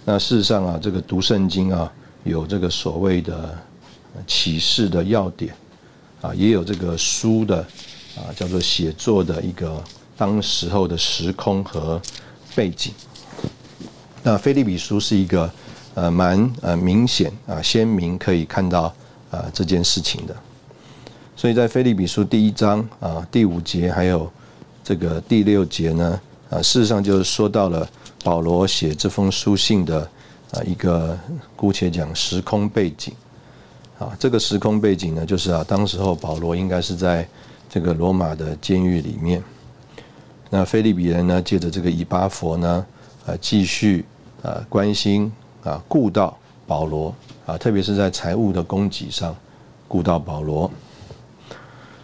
[0.05, 1.91] 那事实上啊，这个读圣经啊，
[2.25, 3.57] 有这个所谓的
[4.27, 5.55] 启示的要点
[6.21, 7.59] 啊，也有这个书的
[8.17, 9.81] 啊叫做写作的一个
[10.17, 12.03] 当时候的时空和
[12.57, 12.93] 背景。
[14.25, 15.49] 那《菲利比书》是一个
[15.95, 18.93] 呃蛮呃明显啊鲜明可以看到
[19.31, 20.35] 啊这件事情的。
[21.43, 24.31] 所以在菲利比书第一章啊第五节还有
[24.85, 27.85] 这个第六节呢啊，事实上就是说到了
[28.23, 30.09] 保罗写这封书信的
[30.53, 31.19] 啊一个
[31.57, 33.13] 姑且讲时空背景
[33.99, 37.29] 啊，这个时空背景呢，就是啊，当时候保罗应该是在
[37.69, 39.43] 这个罗马的监狱里面，
[40.49, 42.87] 那菲利比人呢，借着这个以巴佛呢，
[43.27, 44.05] 啊，继续
[44.45, 45.33] 啊关心
[45.65, 47.13] 啊顾到保罗
[47.45, 49.35] 啊，特别是在财务的供给上
[49.89, 50.71] 顾到保罗，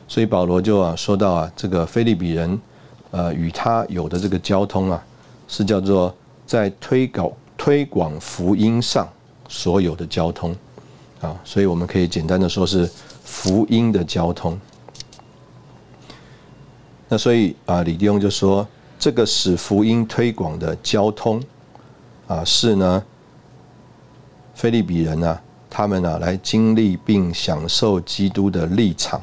[0.08, 2.58] 所以保罗就啊说到啊，这个菲利比人
[3.12, 5.04] 呃与他有的这个交通啊，
[5.46, 6.12] 是叫做
[6.46, 9.06] 在推广推广福音上
[9.48, 10.56] 所有的交通。
[11.20, 12.88] 啊，所以我们可以简单的说是
[13.24, 14.58] 福音的交通。
[17.08, 18.64] 那所以啊，李弟兄就说，
[19.00, 21.42] 这个使福音推广的交通。
[22.28, 23.02] 啊，是呢，
[24.54, 29.20] 菲利比人呢，他们呢来经历并享受基督的立场，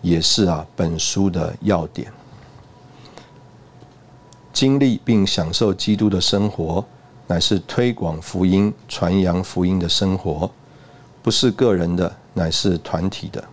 [0.00, 2.12] 也是啊本书的要点。
[4.52, 6.84] 经历并享受基督的生活，
[7.26, 10.50] 乃是推广福音、传扬福音的生活，
[11.22, 13.44] 不是个人的，乃是团体的。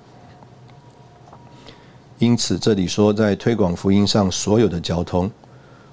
[2.17, 5.29] 因此，这里说在推广福音上所有的交通，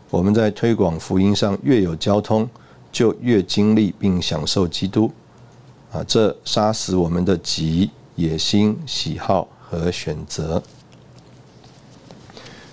[0.08, 2.48] 我们在推广福音上越有交通，
[2.90, 5.10] 就越经历并享受基督。
[5.92, 10.62] 啊，这杀死我们的己、野心、喜好和选择。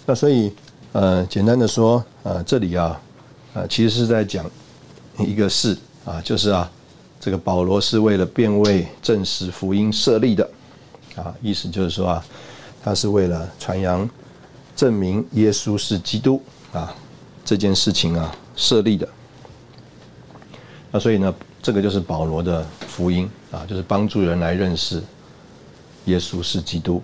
[0.05, 0.53] 那所以，
[0.91, 3.01] 呃，简单的说，呃，这里啊，
[3.53, 4.45] 呃，其实是在讲
[5.17, 6.69] 一个事啊，就是啊，
[7.21, 10.49] 这个保罗是为了便为证实福音设立的。
[11.15, 12.25] 啊，意思就是说啊。
[12.81, 14.09] 他是为了传扬、
[14.73, 16.95] 证明耶稣是基督啊
[17.43, 19.05] 这件事情啊设立的。
[20.89, 25.03] 那所以呢，这个就是保罗的福音啊，就是帮助人来认识
[26.09, 27.01] 耶稣是基督。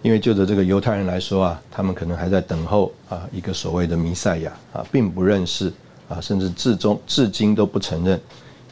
[0.00, 5.72] 因为就着这个犹太人来说啊，他们可能还在等候啊一个所谓的弥赛亚啊，并不认识
[6.08, 8.20] 啊，甚至至终至今都不承认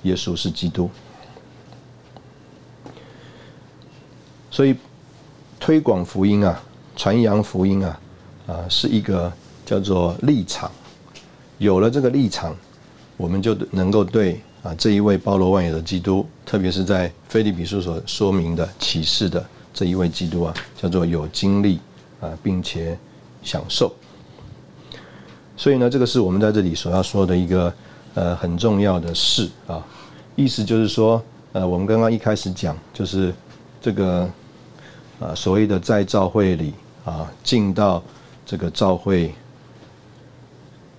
[0.03, 0.89] 耶稣是基督。
[4.53, 4.77] 所以，
[5.59, 6.62] 推广福音啊，
[6.95, 8.01] 传扬福音啊，
[8.47, 9.31] 啊，是一个
[9.67, 10.71] 叫做立场。
[11.59, 12.57] 有了这个立场，
[13.17, 21.79] 我们就能够对啊这一位包罗万有的基督，特别是在菲利比书所说明的启示的这一位基督啊，叫做有经历
[22.20, 22.98] 啊，并且
[23.42, 23.94] 享受。
[25.57, 27.72] 所以呢，这个是我们在这里所要说的一个
[28.14, 29.87] 呃很重要的事啊。
[30.35, 33.33] 意思就是说，呃，我们刚刚一开始讲，就是
[33.81, 34.29] 这个。
[35.18, 36.74] 啊，所谓的在教会里
[37.07, 38.02] 啊，进到
[38.44, 39.35] 这个教会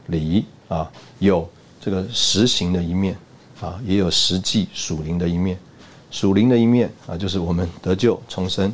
[0.07, 1.47] 里啊，有
[1.79, 3.15] 这个实行的一面
[3.61, 5.57] 啊，也有实际属灵的一面。
[6.09, 8.73] 属灵的一面啊，就是我们得救重生，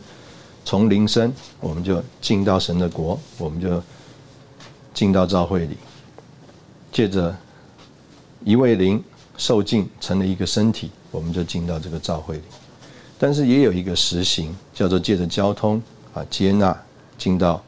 [0.64, 3.82] 从灵生，我们就进到神的国，我们就
[4.94, 5.76] 进到教会里，
[6.92, 7.36] 借着
[8.44, 9.04] 一位灵
[9.36, 12.44] 受尽成了一个身体，我们就进到这个教会里。
[13.18, 15.82] 但是也有一个实行，叫做借着交通
[16.14, 16.78] 啊接纳
[17.18, 17.64] 进到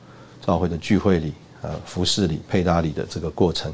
[0.45, 3.73] 教会的聚会里啊服饰里配搭里的这个过程。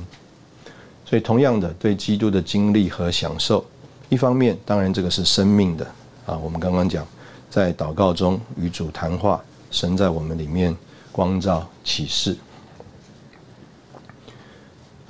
[1.11, 3.65] 所以同样的对基督的经历和享受，
[4.07, 5.85] 一方面当然这个是生命的
[6.25, 7.05] 啊，我们刚刚讲
[7.49, 10.73] 在祷告中与主谈话，神在我们里面
[11.11, 12.37] 光照启示。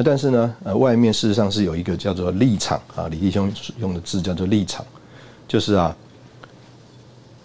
[0.04, 4.84] 但是呢，呃，外面事实上是有一个叫做立场啊，李弟兄用的字叫做立场，
[5.48, 5.96] 就是啊。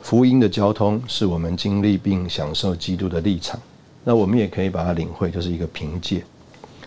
[0.01, 3.61] 福音的交通是我们经历并享受基督的立场，
[4.03, 6.25] 那我们也可以把它领会，就是一个凭借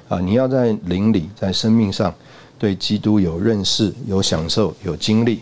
[0.10, 0.20] 啊！
[0.20, 2.14] 你要在灵里，在生命上
[2.58, 5.42] 对基督有认识、有享受、有经历，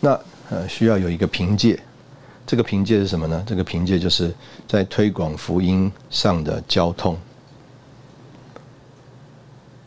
[0.00, 0.18] 那
[0.50, 1.78] 呃需要有一个凭借。
[2.46, 3.44] 这个凭借是什么呢？
[3.46, 4.34] 这个凭借就是
[4.66, 7.16] 在推广福音上的交通。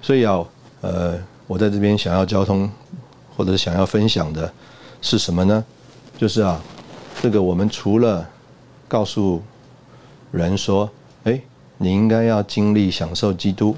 [0.01, 0.47] 所以要
[0.81, 2.69] 呃，我在这边想要交通，
[3.35, 4.53] 或者想要分享的。
[5.01, 5.63] 是什么呢？
[6.17, 6.61] 就是啊，
[7.21, 8.29] 这个我们除了
[8.85, 9.41] 告诉
[10.29, 10.89] 人说，
[11.79, 13.75] 你应该要经历享受基督，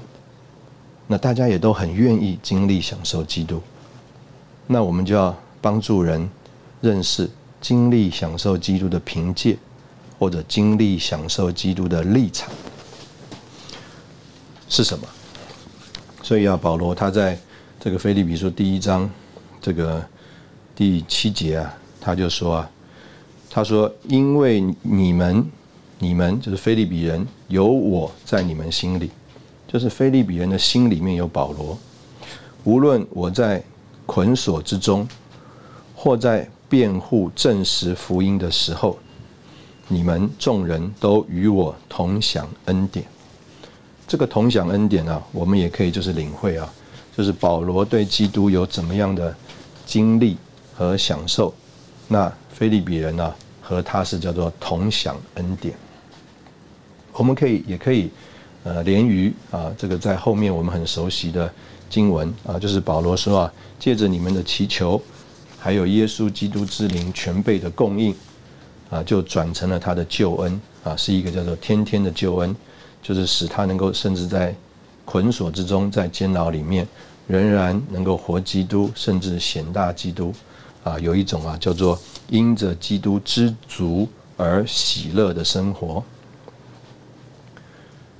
[1.06, 3.62] 那大家也都很愿意经历享受基督，
[4.66, 6.28] 那我们就要帮助人
[6.82, 9.56] 认识经历享受基督的凭借，
[10.18, 12.52] 或者经历享受基督的立场
[14.68, 15.08] 是什么。
[16.22, 17.38] 所以啊，保罗他在
[17.80, 19.10] 这个菲利比书第一章
[19.60, 20.04] 这个。
[20.74, 22.70] 第七节啊，他就说啊，
[23.50, 25.46] 他说：“因为你们，
[26.02, 29.08] 你们就是菲利比人，有我在你们心里，
[29.68, 31.78] 就是菲利比人的心里面有保罗。
[32.64, 33.62] 无论我在
[34.04, 35.06] 捆锁之中，
[35.94, 38.98] 或在辩护证实福音的时候，
[39.86, 43.06] 你们众人都与我同享恩典。
[44.08, 46.68] 这个同享恩典啊，我们也可以就是领会啊，
[47.16, 49.32] 就是保罗对基督有怎么样的
[49.86, 50.36] 经历
[50.74, 51.54] 和享受，
[52.08, 55.72] 那菲利比人呢和他是叫做同享恩典。
[57.12, 58.10] 我们可以也可以
[58.64, 61.52] 呃连于啊这个在后面我们很熟悉的
[61.88, 65.00] 经文啊，就是保罗说啊，借着你们的祈求，
[65.58, 68.14] 还有耶稣基督之灵全备的供应
[68.90, 72.54] 啊，就转成了他的救恩啊，是一个叫做天天的救恩。
[73.04, 74.54] 就是使他能够甚至在
[75.04, 76.86] 捆锁之中，在监牢里面，
[77.26, 80.32] 仍然能够活基督，甚至显大基督，
[80.84, 81.98] 啊，有一种啊叫做
[82.28, 86.00] 因着基督知足而喜乐的生活。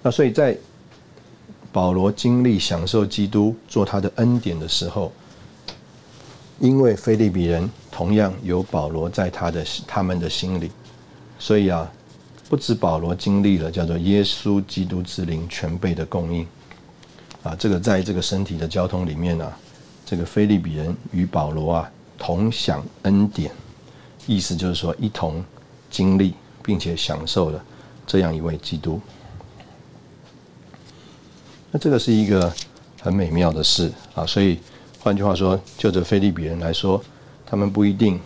[0.02, 0.56] 那所以在
[1.72, 5.12] 保罗经历享受基督做他的恩典的时候，
[6.58, 10.70] 因为菲利比人同样有保罗在他的他们的心里，
[11.38, 11.90] 所以啊。
[12.48, 16.46] 不止保罗经历了叫做耶稣基督之灵全备的供应，
[17.42, 19.50] 啊，这个在这个身体的交通里面呢，
[20.04, 23.50] 这个菲利比人与保罗啊同享恩典，
[24.26, 25.42] 意思就是说一同
[25.90, 27.64] 经历并且享受了
[28.06, 29.00] 这样一位基督。
[31.72, 32.54] 那这个是一个
[33.00, 34.60] 很美妙的事啊，所以
[35.00, 37.02] 换句话说，就着菲利比人来说，
[37.44, 38.20] 他们不一定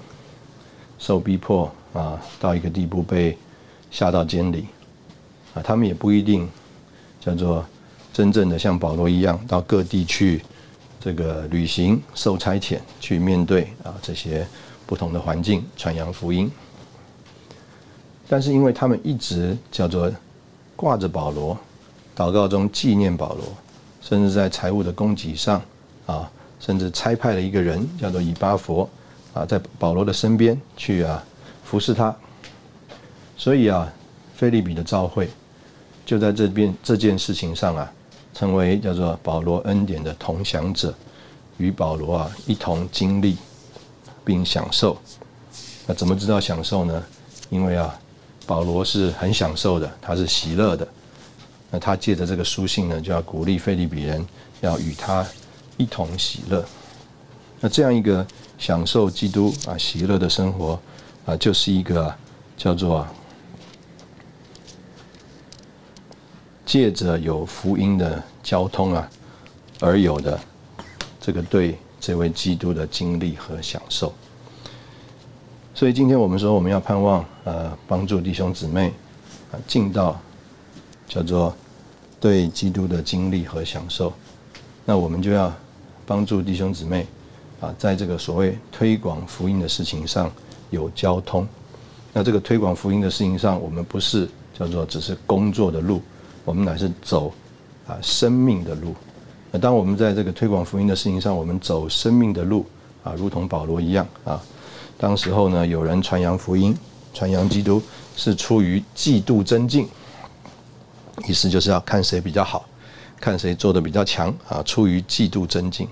[0.99, 3.39] 受逼迫啊到一个地步被。
[3.89, 4.67] 下到监里，
[5.55, 6.47] 啊，他们也不一定
[7.19, 7.65] 叫做
[8.13, 10.43] 真正的像保罗一样到各地去
[11.01, 14.47] 这个旅行、受差遣去面对啊这些
[14.85, 16.51] 不同的环境传扬福音。
[18.29, 20.13] 但是因为他们一直叫做
[20.75, 21.57] 挂着保罗，
[22.17, 23.45] 祷告中纪念保罗，
[24.01, 25.61] 甚至在财务的供给上
[26.07, 28.89] 啊，甚至差派了一个人叫做以巴佛
[29.35, 31.23] 啊，在保罗的身边去啊
[31.63, 32.17] 服侍他。
[33.37, 33.93] 所以啊，
[34.35, 35.29] 菲利比的召会
[36.07, 37.93] 就在这边这件事情上啊，
[38.33, 40.95] 成为叫做保罗恩典的同享者，
[41.59, 43.37] 与保罗啊一同经历
[44.25, 44.97] 并享受。
[45.87, 47.05] 那怎么知道享受呢？
[47.51, 47.95] 因为啊，
[48.47, 50.89] 保罗是很享受的，他是喜乐的。
[51.77, 54.27] 那他借着这个书信呢，就要鼓励菲利比人
[54.63, 55.23] 要与他
[55.77, 56.65] 一同喜乐。
[57.61, 60.81] 那这样一个享受基督啊喜乐的生活
[61.27, 62.15] 啊，就是一个
[62.57, 63.07] 叫做。
[66.65, 69.09] 借着有福音的交通啊，
[69.81, 70.41] 而有的
[71.21, 74.15] 这个对这位基督的经历和享受。
[75.75, 78.89] 所以今天我们说我们要盼望呃帮助弟兄姊妹
[79.53, 80.19] 啊进到
[81.07, 81.55] 叫做
[82.27, 84.13] 对基督的经历和享受，
[84.85, 85.55] 那我们就要
[86.05, 87.07] 帮助弟兄姊妹
[87.61, 90.29] 啊在这个所谓推广福音的事情上
[90.71, 91.47] 有交通。
[92.13, 96.03] 那这个推广福音的事情上，我们不是叫做只是工作的路。
[96.45, 97.33] 我们乃是走
[97.87, 98.93] 啊生命的路。
[99.53, 102.67] 那当我们在这个推广福音的事情上，我们走生命的路
[103.05, 104.43] 啊，如同保罗一样啊。
[104.99, 106.77] 当时候呢，有人传扬福音、
[107.15, 107.81] 传扬基督，
[108.17, 109.87] 是出于嫉妒增进，
[111.25, 112.67] 意思就是要看谁比较好，
[113.21, 115.89] 看谁做的比较强啊，出于嫉妒增进。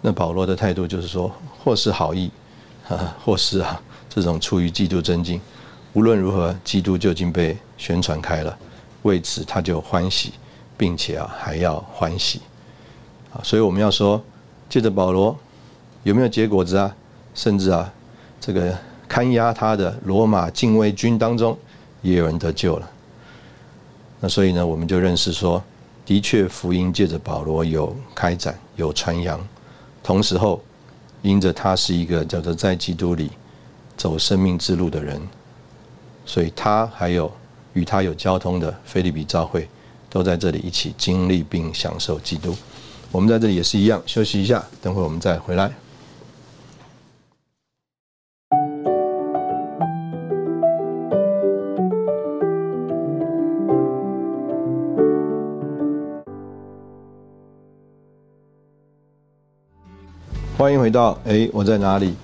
[0.00, 1.30] 那保罗的态度就是说，
[1.62, 2.30] 或是好意，
[2.88, 5.40] 啊或是啊这种出于嫉妒增进。
[5.92, 8.58] 无论如何，基督就已经被宣传开了，
[9.02, 10.32] 为此他就欢喜，
[10.76, 12.40] 并且啊还要欢喜，
[13.32, 14.20] 啊，所以我们要说，
[14.68, 15.38] 借着保罗
[16.02, 16.96] 有没有结果子啊？
[17.34, 17.92] 甚至啊，
[18.40, 18.76] 这个
[19.06, 21.56] 看押他的罗马禁卫军当中
[22.02, 22.90] 也有人得救了。
[24.20, 25.62] 那所以呢，我们就认识说，
[26.04, 29.40] 的确福音借着保罗有开展有传扬，
[30.02, 30.62] 同时候
[31.22, 33.30] 因着他是一个叫做在基督里
[33.96, 35.20] 走生命之路的人。
[36.24, 37.30] 所以他还有
[37.72, 39.68] 与他有交通的菲利比教会，
[40.08, 42.54] 都在这里一起经历并享受基督。
[43.10, 45.72] 我们在这里也是一样，休息一下，等会我们再回来。
[60.62, 62.14] 欢迎回到哎，我在哪里？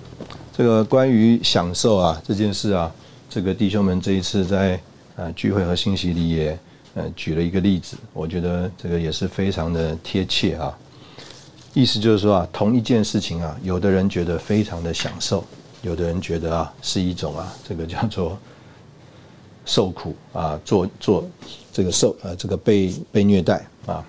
[0.55, 2.89] 这个关于享受啊这件事啊。
[3.29, 4.79] 这个弟兄们这一次在
[5.17, 6.57] 呃聚会和信息里也
[6.93, 10.73] 呃举了一个例子，我觉得这个也是非常的贴切啊。
[11.73, 15.43] 意思就是说啊，同一件事情啊，有的人觉得非常的享受，
[15.81, 18.39] 有的人觉得啊是一种啊这个叫做
[19.65, 21.29] 受苦啊，做做
[21.73, 24.01] 这个受呃这个被被虐待啊。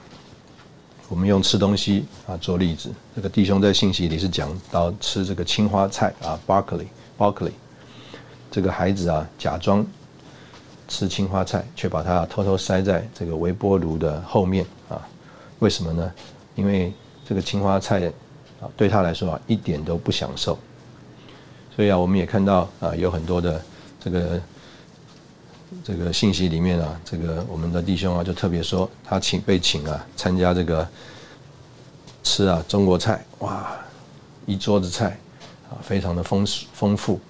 [1.11, 6.87] 我们用吃东西啊做例子，这个弟兄在信息里是讲到吃这个青花菜啊，broccoli
[7.19, 7.51] broccoli。
[8.49, 9.85] 这个孩子啊，假装
[10.87, 15.05] 吃青花菜，却把它偷偷塞在这个微波炉的后面啊？
[15.59, 16.13] 为什么呢？
[16.55, 16.93] 因为
[17.29, 18.07] 这个青花菜
[18.61, 20.57] 啊，对他来说啊，一点都不享受。
[21.75, 23.61] 所以啊，我们也看到啊，有很多的
[23.99, 24.41] 这个
[25.85, 30.89] 这个信息里面啊，这个我们的弟兄啊，就特别说他请被请啊参加这个
[32.23, 33.73] 吃啊中国菜，哇，
[34.47, 35.19] 一桌子菜
[35.71, 37.21] 啊，非常的丰丰富，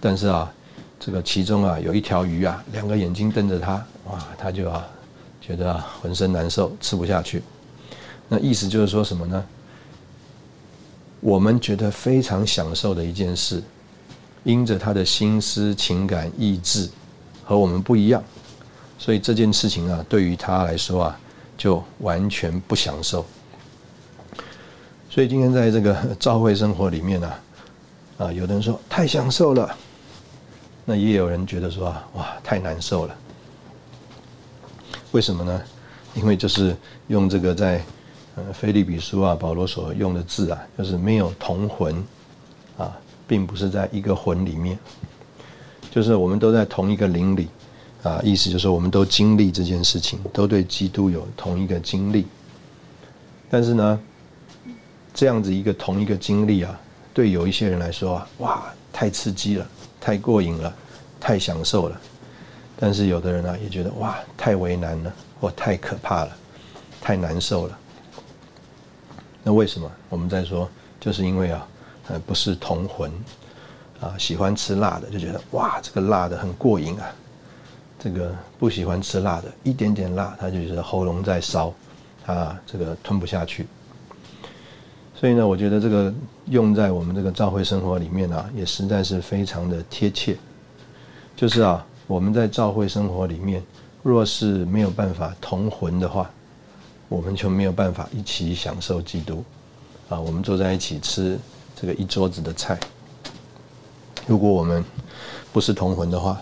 [0.00, 0.52] 但是啊。
[1.00, 3.72] 这个其中啊有一条鱼啊，两个眼睛瞪着他，
[4.06, 4.88] 哇，他就啊
[5.38, 7.42] 觉得浑身难受，吃不下去。
[8.26, 9.44] 那意思就是说什么呢？
[11.20, 13.62] 我们觉得非常享受的一件事，
[14.44, 16.88] 因着他的心思、情感、意志
[17.44, 18.22] 和我们不一样，
[18.98, 21.20] 所以这件事情啊，对于他来说啊，
[21.56, 23.24] 就完全不享受。
[25.10, 27.32] 所以今天在这个 教会生活里面呢，
[28.18, 29.76] 啊，有的人说太享受了。
[30.86, 33.16] 那也有人觉得说啊，哇，太难受了。
[35.12, 35.62] 为什么呢？
[36.14, 36.76] 因为就是
[37.08, 37.82] 用这个在
[38.36, 42.04] 呃菲利比书啊，保罗所用的字啊，就是没有同魂
[42.76, 44.78] 啊，并不是在一个魂里面，
[45.94, 47.46] 就是我们都在同一个灵里
[48.02, 52.26] 啊，意思就是我们都经历这件事情，都对基督有同一个经历。
[53.48, 54.00] 但是呢，
[55.14, 56.76] 这样子一个同一个经历啊，
[57.12, 59.64] 对有一些人来说啊，哇，太刺激了。
[60.00, 60.74] 太过瘾了，
[61.20, 62.00] 太享受了，
[62.76, 66.36] 但是有的人呢也觉得哇太为难了，或太可怕了，
[67.00, 67.78] 太难受了。
[69.44, 69.88] 那为什么？
[70.08, 70.68] 我们在说，
[70.98, 71.68] 就是因为啊，
[72.08, 73.12] 呃不是同魂
[74.00, 77.06] 啊，喜欢吃辣的就觉得哇这个辣的很过瘾啊，
[77.98, 81.72] 这个不喜欢吃辣的，一点点辣他就觉得喉咙在烧，
[82.26, 83.66] 啊这个吞不下去。
[85.14, 86.12] 所以呢，我觉得这个
[86.46, 90.36] 用在我们这个教会生活里面啊，也实在是非常的贴切。
[91.36, 93.62] 就是啊，我们在教会生活里面，
[94.02, 96.30] 若是没有办法同魂的话，
[97.08, 99.42] 我们就没有办法一起享受基督。
[100.10, 101.38] 啊，我们坐在一起吃
[101.74, 102.78] 这个一桌子的菜，
[104.26, 104.84] 如果我们
[105.52, 106.40] 不是同魂的话，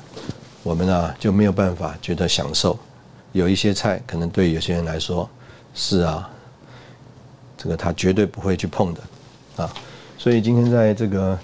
[0.62, 2.78] 我们啊就没有办法觉得享受。
[3.32, 5.28] 有一些菜可能对有些人来说
[5.74, 6.28] 是啊。
[7.54, 9.00] 这个他绝对不会去碰的，
[9.62, 9.72] 啊，
[10.18, 11.38] 所以今天在这个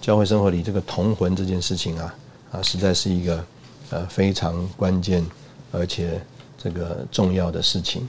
[0.00, 2.14] 教会生活里，这个同魂这件事情啊，
[2.52, 3.44] 啊，实在是一个
[3.90, 5.26] 呃非常关键
[5.72, 6.20] 而且
[6.56, 8.06] 这个重要的事情。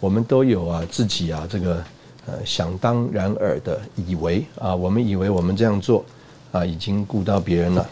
[0.00, 1.84] 我们都有啊自己啊这个
[2.26, 6.04] 呃想当然尔的以为啊，我们以为我们这样做
[6.52, 7.86] 啊已经顾到别人了。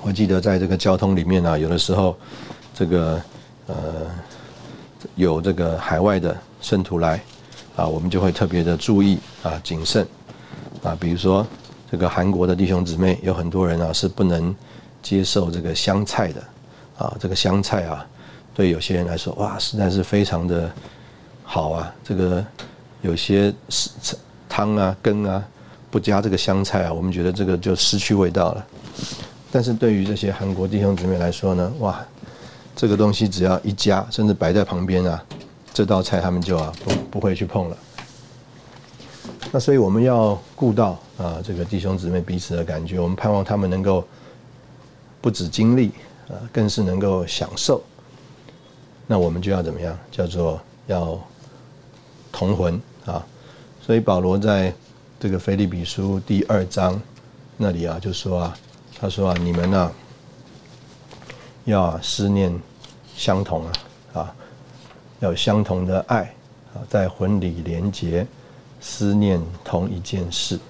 [0.00, 2.16] 我记得在这个交通里面啊，有的时候
[2.72, 3.20] 这个
[3.66, 3.74] 呃
[5.16, 6.36] 有这个海外的。
[6.64, 7.20] 圣徒来，
[7.76, 10.08] 啊，我们就会特别的注意啊，谨慎，
[10.82, 11.46] 啊，比如说
[11.90, 14.56] 这个韩国的弟兄姊妹，有很多人啊是不能
[15.02, 16.42] 接受这个香菜的，
[16.96, 18.06] 啊，这个香菜啊，
[18.54, 20.72] 对有些人来说，哇，实在是非常的
[21.44, 22.42] 好啊，这个
[23.02, 23.52] 有些
[24.48, 25.46] 汤啊羹啊
[25.94, 28.66] 不加这个香菜啊，我们觉得这个就失去味道了。
[29.52, 32.04] 但是对于这些韩国弟兄姊妹来说呢，哇，
[32.74, 35.24] 这个东西只要一加，甚至摆在旁边啊。
[35.72, 37.76] 这道菜他们就啊不不会去碰了。
[39.52, 44.04] 那所以我们要顾到啊这个弟兄姊妹彼此的感觉，我们盼望他们能够
[45.20, 45.92] 不止经历
[46.26, 47.80] 啊，更是能够享受。
[49.06, 49.96] 那我们就要怎么样？
[50.10, 51.16] 叫做要
[52.32, 53.24] 同魂啊。
[53.80, 54.74] 所以保罗在
[55.24, 57.00] 这个腓利比书第二章
[57.56, 58.58] 那里啊就说啊，
[59.00, 59.90] 他说啊你们呢
[61.64, 62.54] 要思念
[63.16, 63.72] 相同啊
[64.12, 64.36] 啊。
[65.20, 66.24] 有相同的爱
[66.74, 68.26] 啊，在婚礼连结，
[68.82, 70.60] 思念同一件事。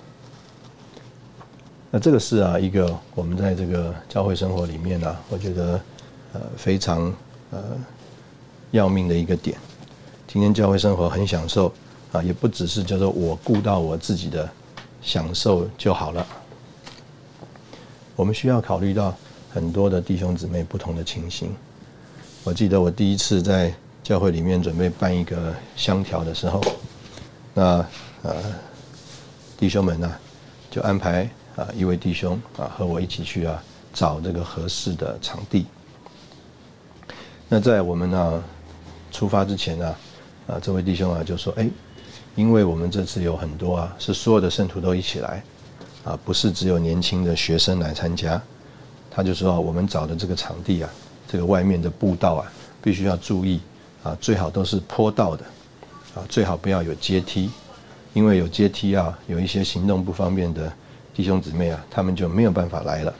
[1.90, 5.80] 那这个是啊，一个我们在这个教会生活里面呢，我觉得
[6.32, 7.12] 呃非常
[7.50, 7.60] 呃
[8.70, 9.58] 要命的一个点。
[10.28, 11.74] 今天教会生活很享受
[12.14, 14.48] 啊，也不只是叫做我顾到我自己的
[15.02, 16.24] 享受就好了。
[18.14, 19.12] 我们需要考虑到
[19.52, 21.52] 很多的弟兄姊妹不同的情形。
[22.44, 26.62] 我记得我第一次在教会里面准备办一个香条的时候，
[27.52, 27.84] 那
[28.22, 28.36] 呃
[29.58, 30.14] 弟兄们呢
[30.70, 33.60] 就安排啊一位弟兄啊和我一起去啊
[33.92, 35.66] 找这个合适的场地。
[37.48, 38.44] 那在我们呢
[39.10, 39.96] 出发之前呢
[40.46, 41.68] 啊这位弟兄啊就说哎，
[42.34, 45.42] 因为我们这次有很多啊是所有的圣徒都一起来
[46.04, 48.40] 啊不是只有年轻的学生来参加，
[49.10, 50.90] 他就说我们找的这个场地啊
[51.28, 53.60] 这个外面的步道啊必须要注意。
[54.04, 55.42] 啊，最好都是坡道的，
[56.14, 57.48] 啊，最好不要有阶梯，
[58.12, 60.70] 因为有阶梯啊，有一些行动不方便的
[61.14, 63.14] 弟兄姊妹啊，他们就没有办法来了。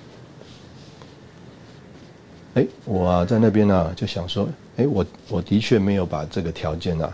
[2.57, 4.47] 哎，我啊在那边呢就想说，
[4.77, 7.11] 哎，我我的确没有把这个条件啊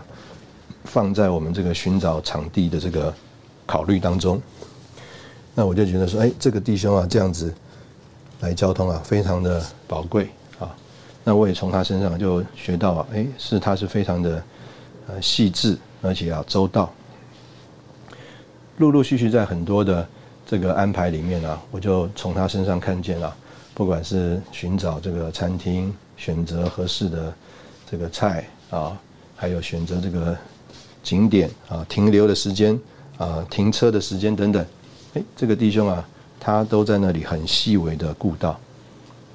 [0.83, 3.13] 放在我们这个寻找场地的这个
[3.65, 4.41] 考虑当中。
[5.53, 7.53] 那我就觉得说，哎，这个弟兄啊这样子
[8.39, 10.29] 来交通啊，非常的宝贵
[10.59, 10.73] 啊。
[11.23, 14.43] 那我也从他身上就学到啊，哎，是他是非常的
[15.07, 16.91] 呃细致，而且啊周到。
[18.77, 20.07] 陆陆续续在很多的
[20.47, 23.35] 这个安排里面啊，我就从他身上看见了。
[23.73, 27.33] 不管是寻找这个餐厅，选择合适的
[27.89, 28.97] 这个菜啊，
[29.35, 30.37] 还有选择这个
[31.03, 32.79] 景点啊，停留的时间
[33.17, 34.65] 啊，停车的时间等等，
[35.13, 36.07] 哎，这个弟兄啊，
[36.39, 38.59] 他都在那里很细微的顾到，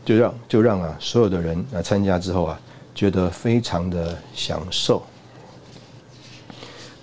[0.05, 2.61] 就让就让啊所有的人来参加之后啊，
[2.95, 5.03] 觉得非常的享受。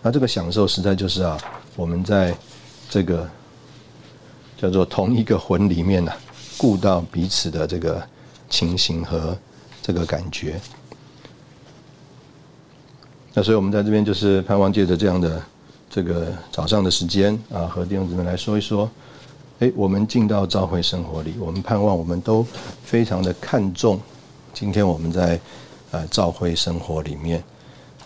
[0.01, 1.37] 那这个享受实在就是啊，
[1.75, 2.35] 我们在
[2.89, 3.29] 这个
[4.57, 6.11] 叫做同一个魂里面呢。
[6.55, 8.01] 顾到彼此的这个
[8.47, 9.35] 情形和
[9.81, 10.61] 这个感觉，
[13.33, 15.41] 那所以我们在这边就是盼望借着这样的
[15.89, 18.89] 这个早上的时间啊，和弟兄姊妹来说一说，
[19.59, 22.45] 哎，我们进到召会生活里，我们盼望我们都
[22.83, 23.99] 非常的看重
[24.53, 25.39] 今天我们在
[25.91, 27.43] 呃召会生活里面，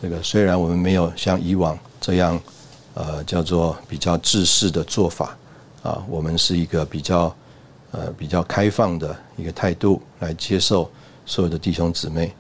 [0.02, 2.40] 这个虽然我们没有像以往这样
[2.94, 5.38] 呃叫做比较制式的做法
[5.84, 7.36] 啊，我们是一个比较。
[7.92, 10.92] 呃，比较开放的一个态度来接受
[11.26, 12.34] 所有的弟兄姊妹，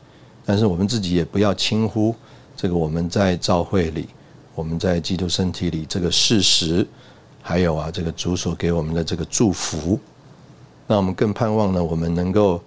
[0.46, 2.14] 但是我们自己也不要轻忽
[2.58, 4.10] 这个我们在教会里，
[4.56, 6.86] 我们在基督身体里这个事实，
[7.44, 10.00] 还有啊这个主所给我们的这个祝福。
[10.88, 12.60] 那我们更盼望呢，我们能够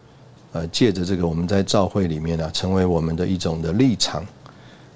[0.53, 4.25] 呃借着这个我们在教会里面呢，成为我们的一种的立场，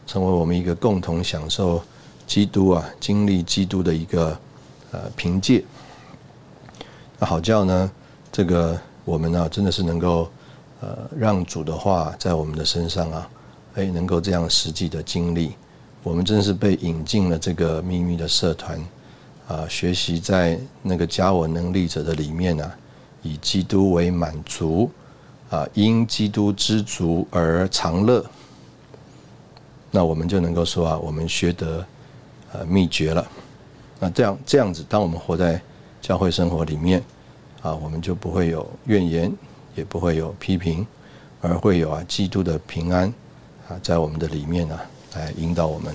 [0.06, 1.82] 成为我们一个共同享受
[2.24, 4.38] 基督啊，经历基督的一个
[4.92, 5.64] 呃凭借。
[7.18, 7.90] 那好叫呢，
[8.30, 10.30] 这个我们呢，真的是能够，
[10.80, 13.28] 呃，让主的话在我们的身上啊，
[13.74, 15.54] 哎，能够这样实际的经历。
[16.02, 18.78] 我们真是被引进了这个秘密的社团，
[19.48, 22.76] 啊，学习在那个加我能力者的里面啊，
[23.22, 24.90] 以基督为满足，
[25.50, 28.24] 啊，因基督知足而常乐。
[29.90, 31.86] 那我们就能够说啊，我们学得
[32.52, 33.26] 呃秘诀了。
[34.00, 35.60] 那这样这样子，当我们活在。
[36.04, 37.02] 教会生活里面，
[37.62, 39.32] 啊，我们就不会有怨言，
[39.74, 40.86] 也不会有批评，
[41.40, 43.10] 而会有啊基督的平安，
[43.68, 44.78] 啊，在我们的里面呢，
[45.14, 45.94] 来引导我们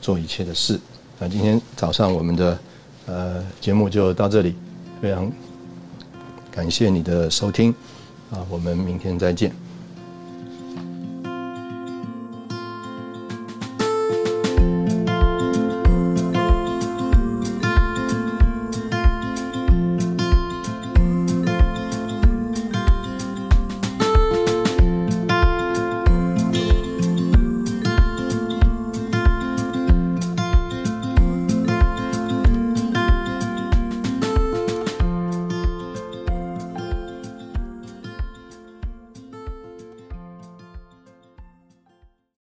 [0.00, 0.80] 做一切的事。
[1.18, 2.58] 那今天早上我们的
[3.06, 4.54] 呃节目就到这里，
[5.00, 5.30] 非常
[6.50, 7.72] 感谢你的收听，
[8.30, 9.61] 啊，我们明天再见。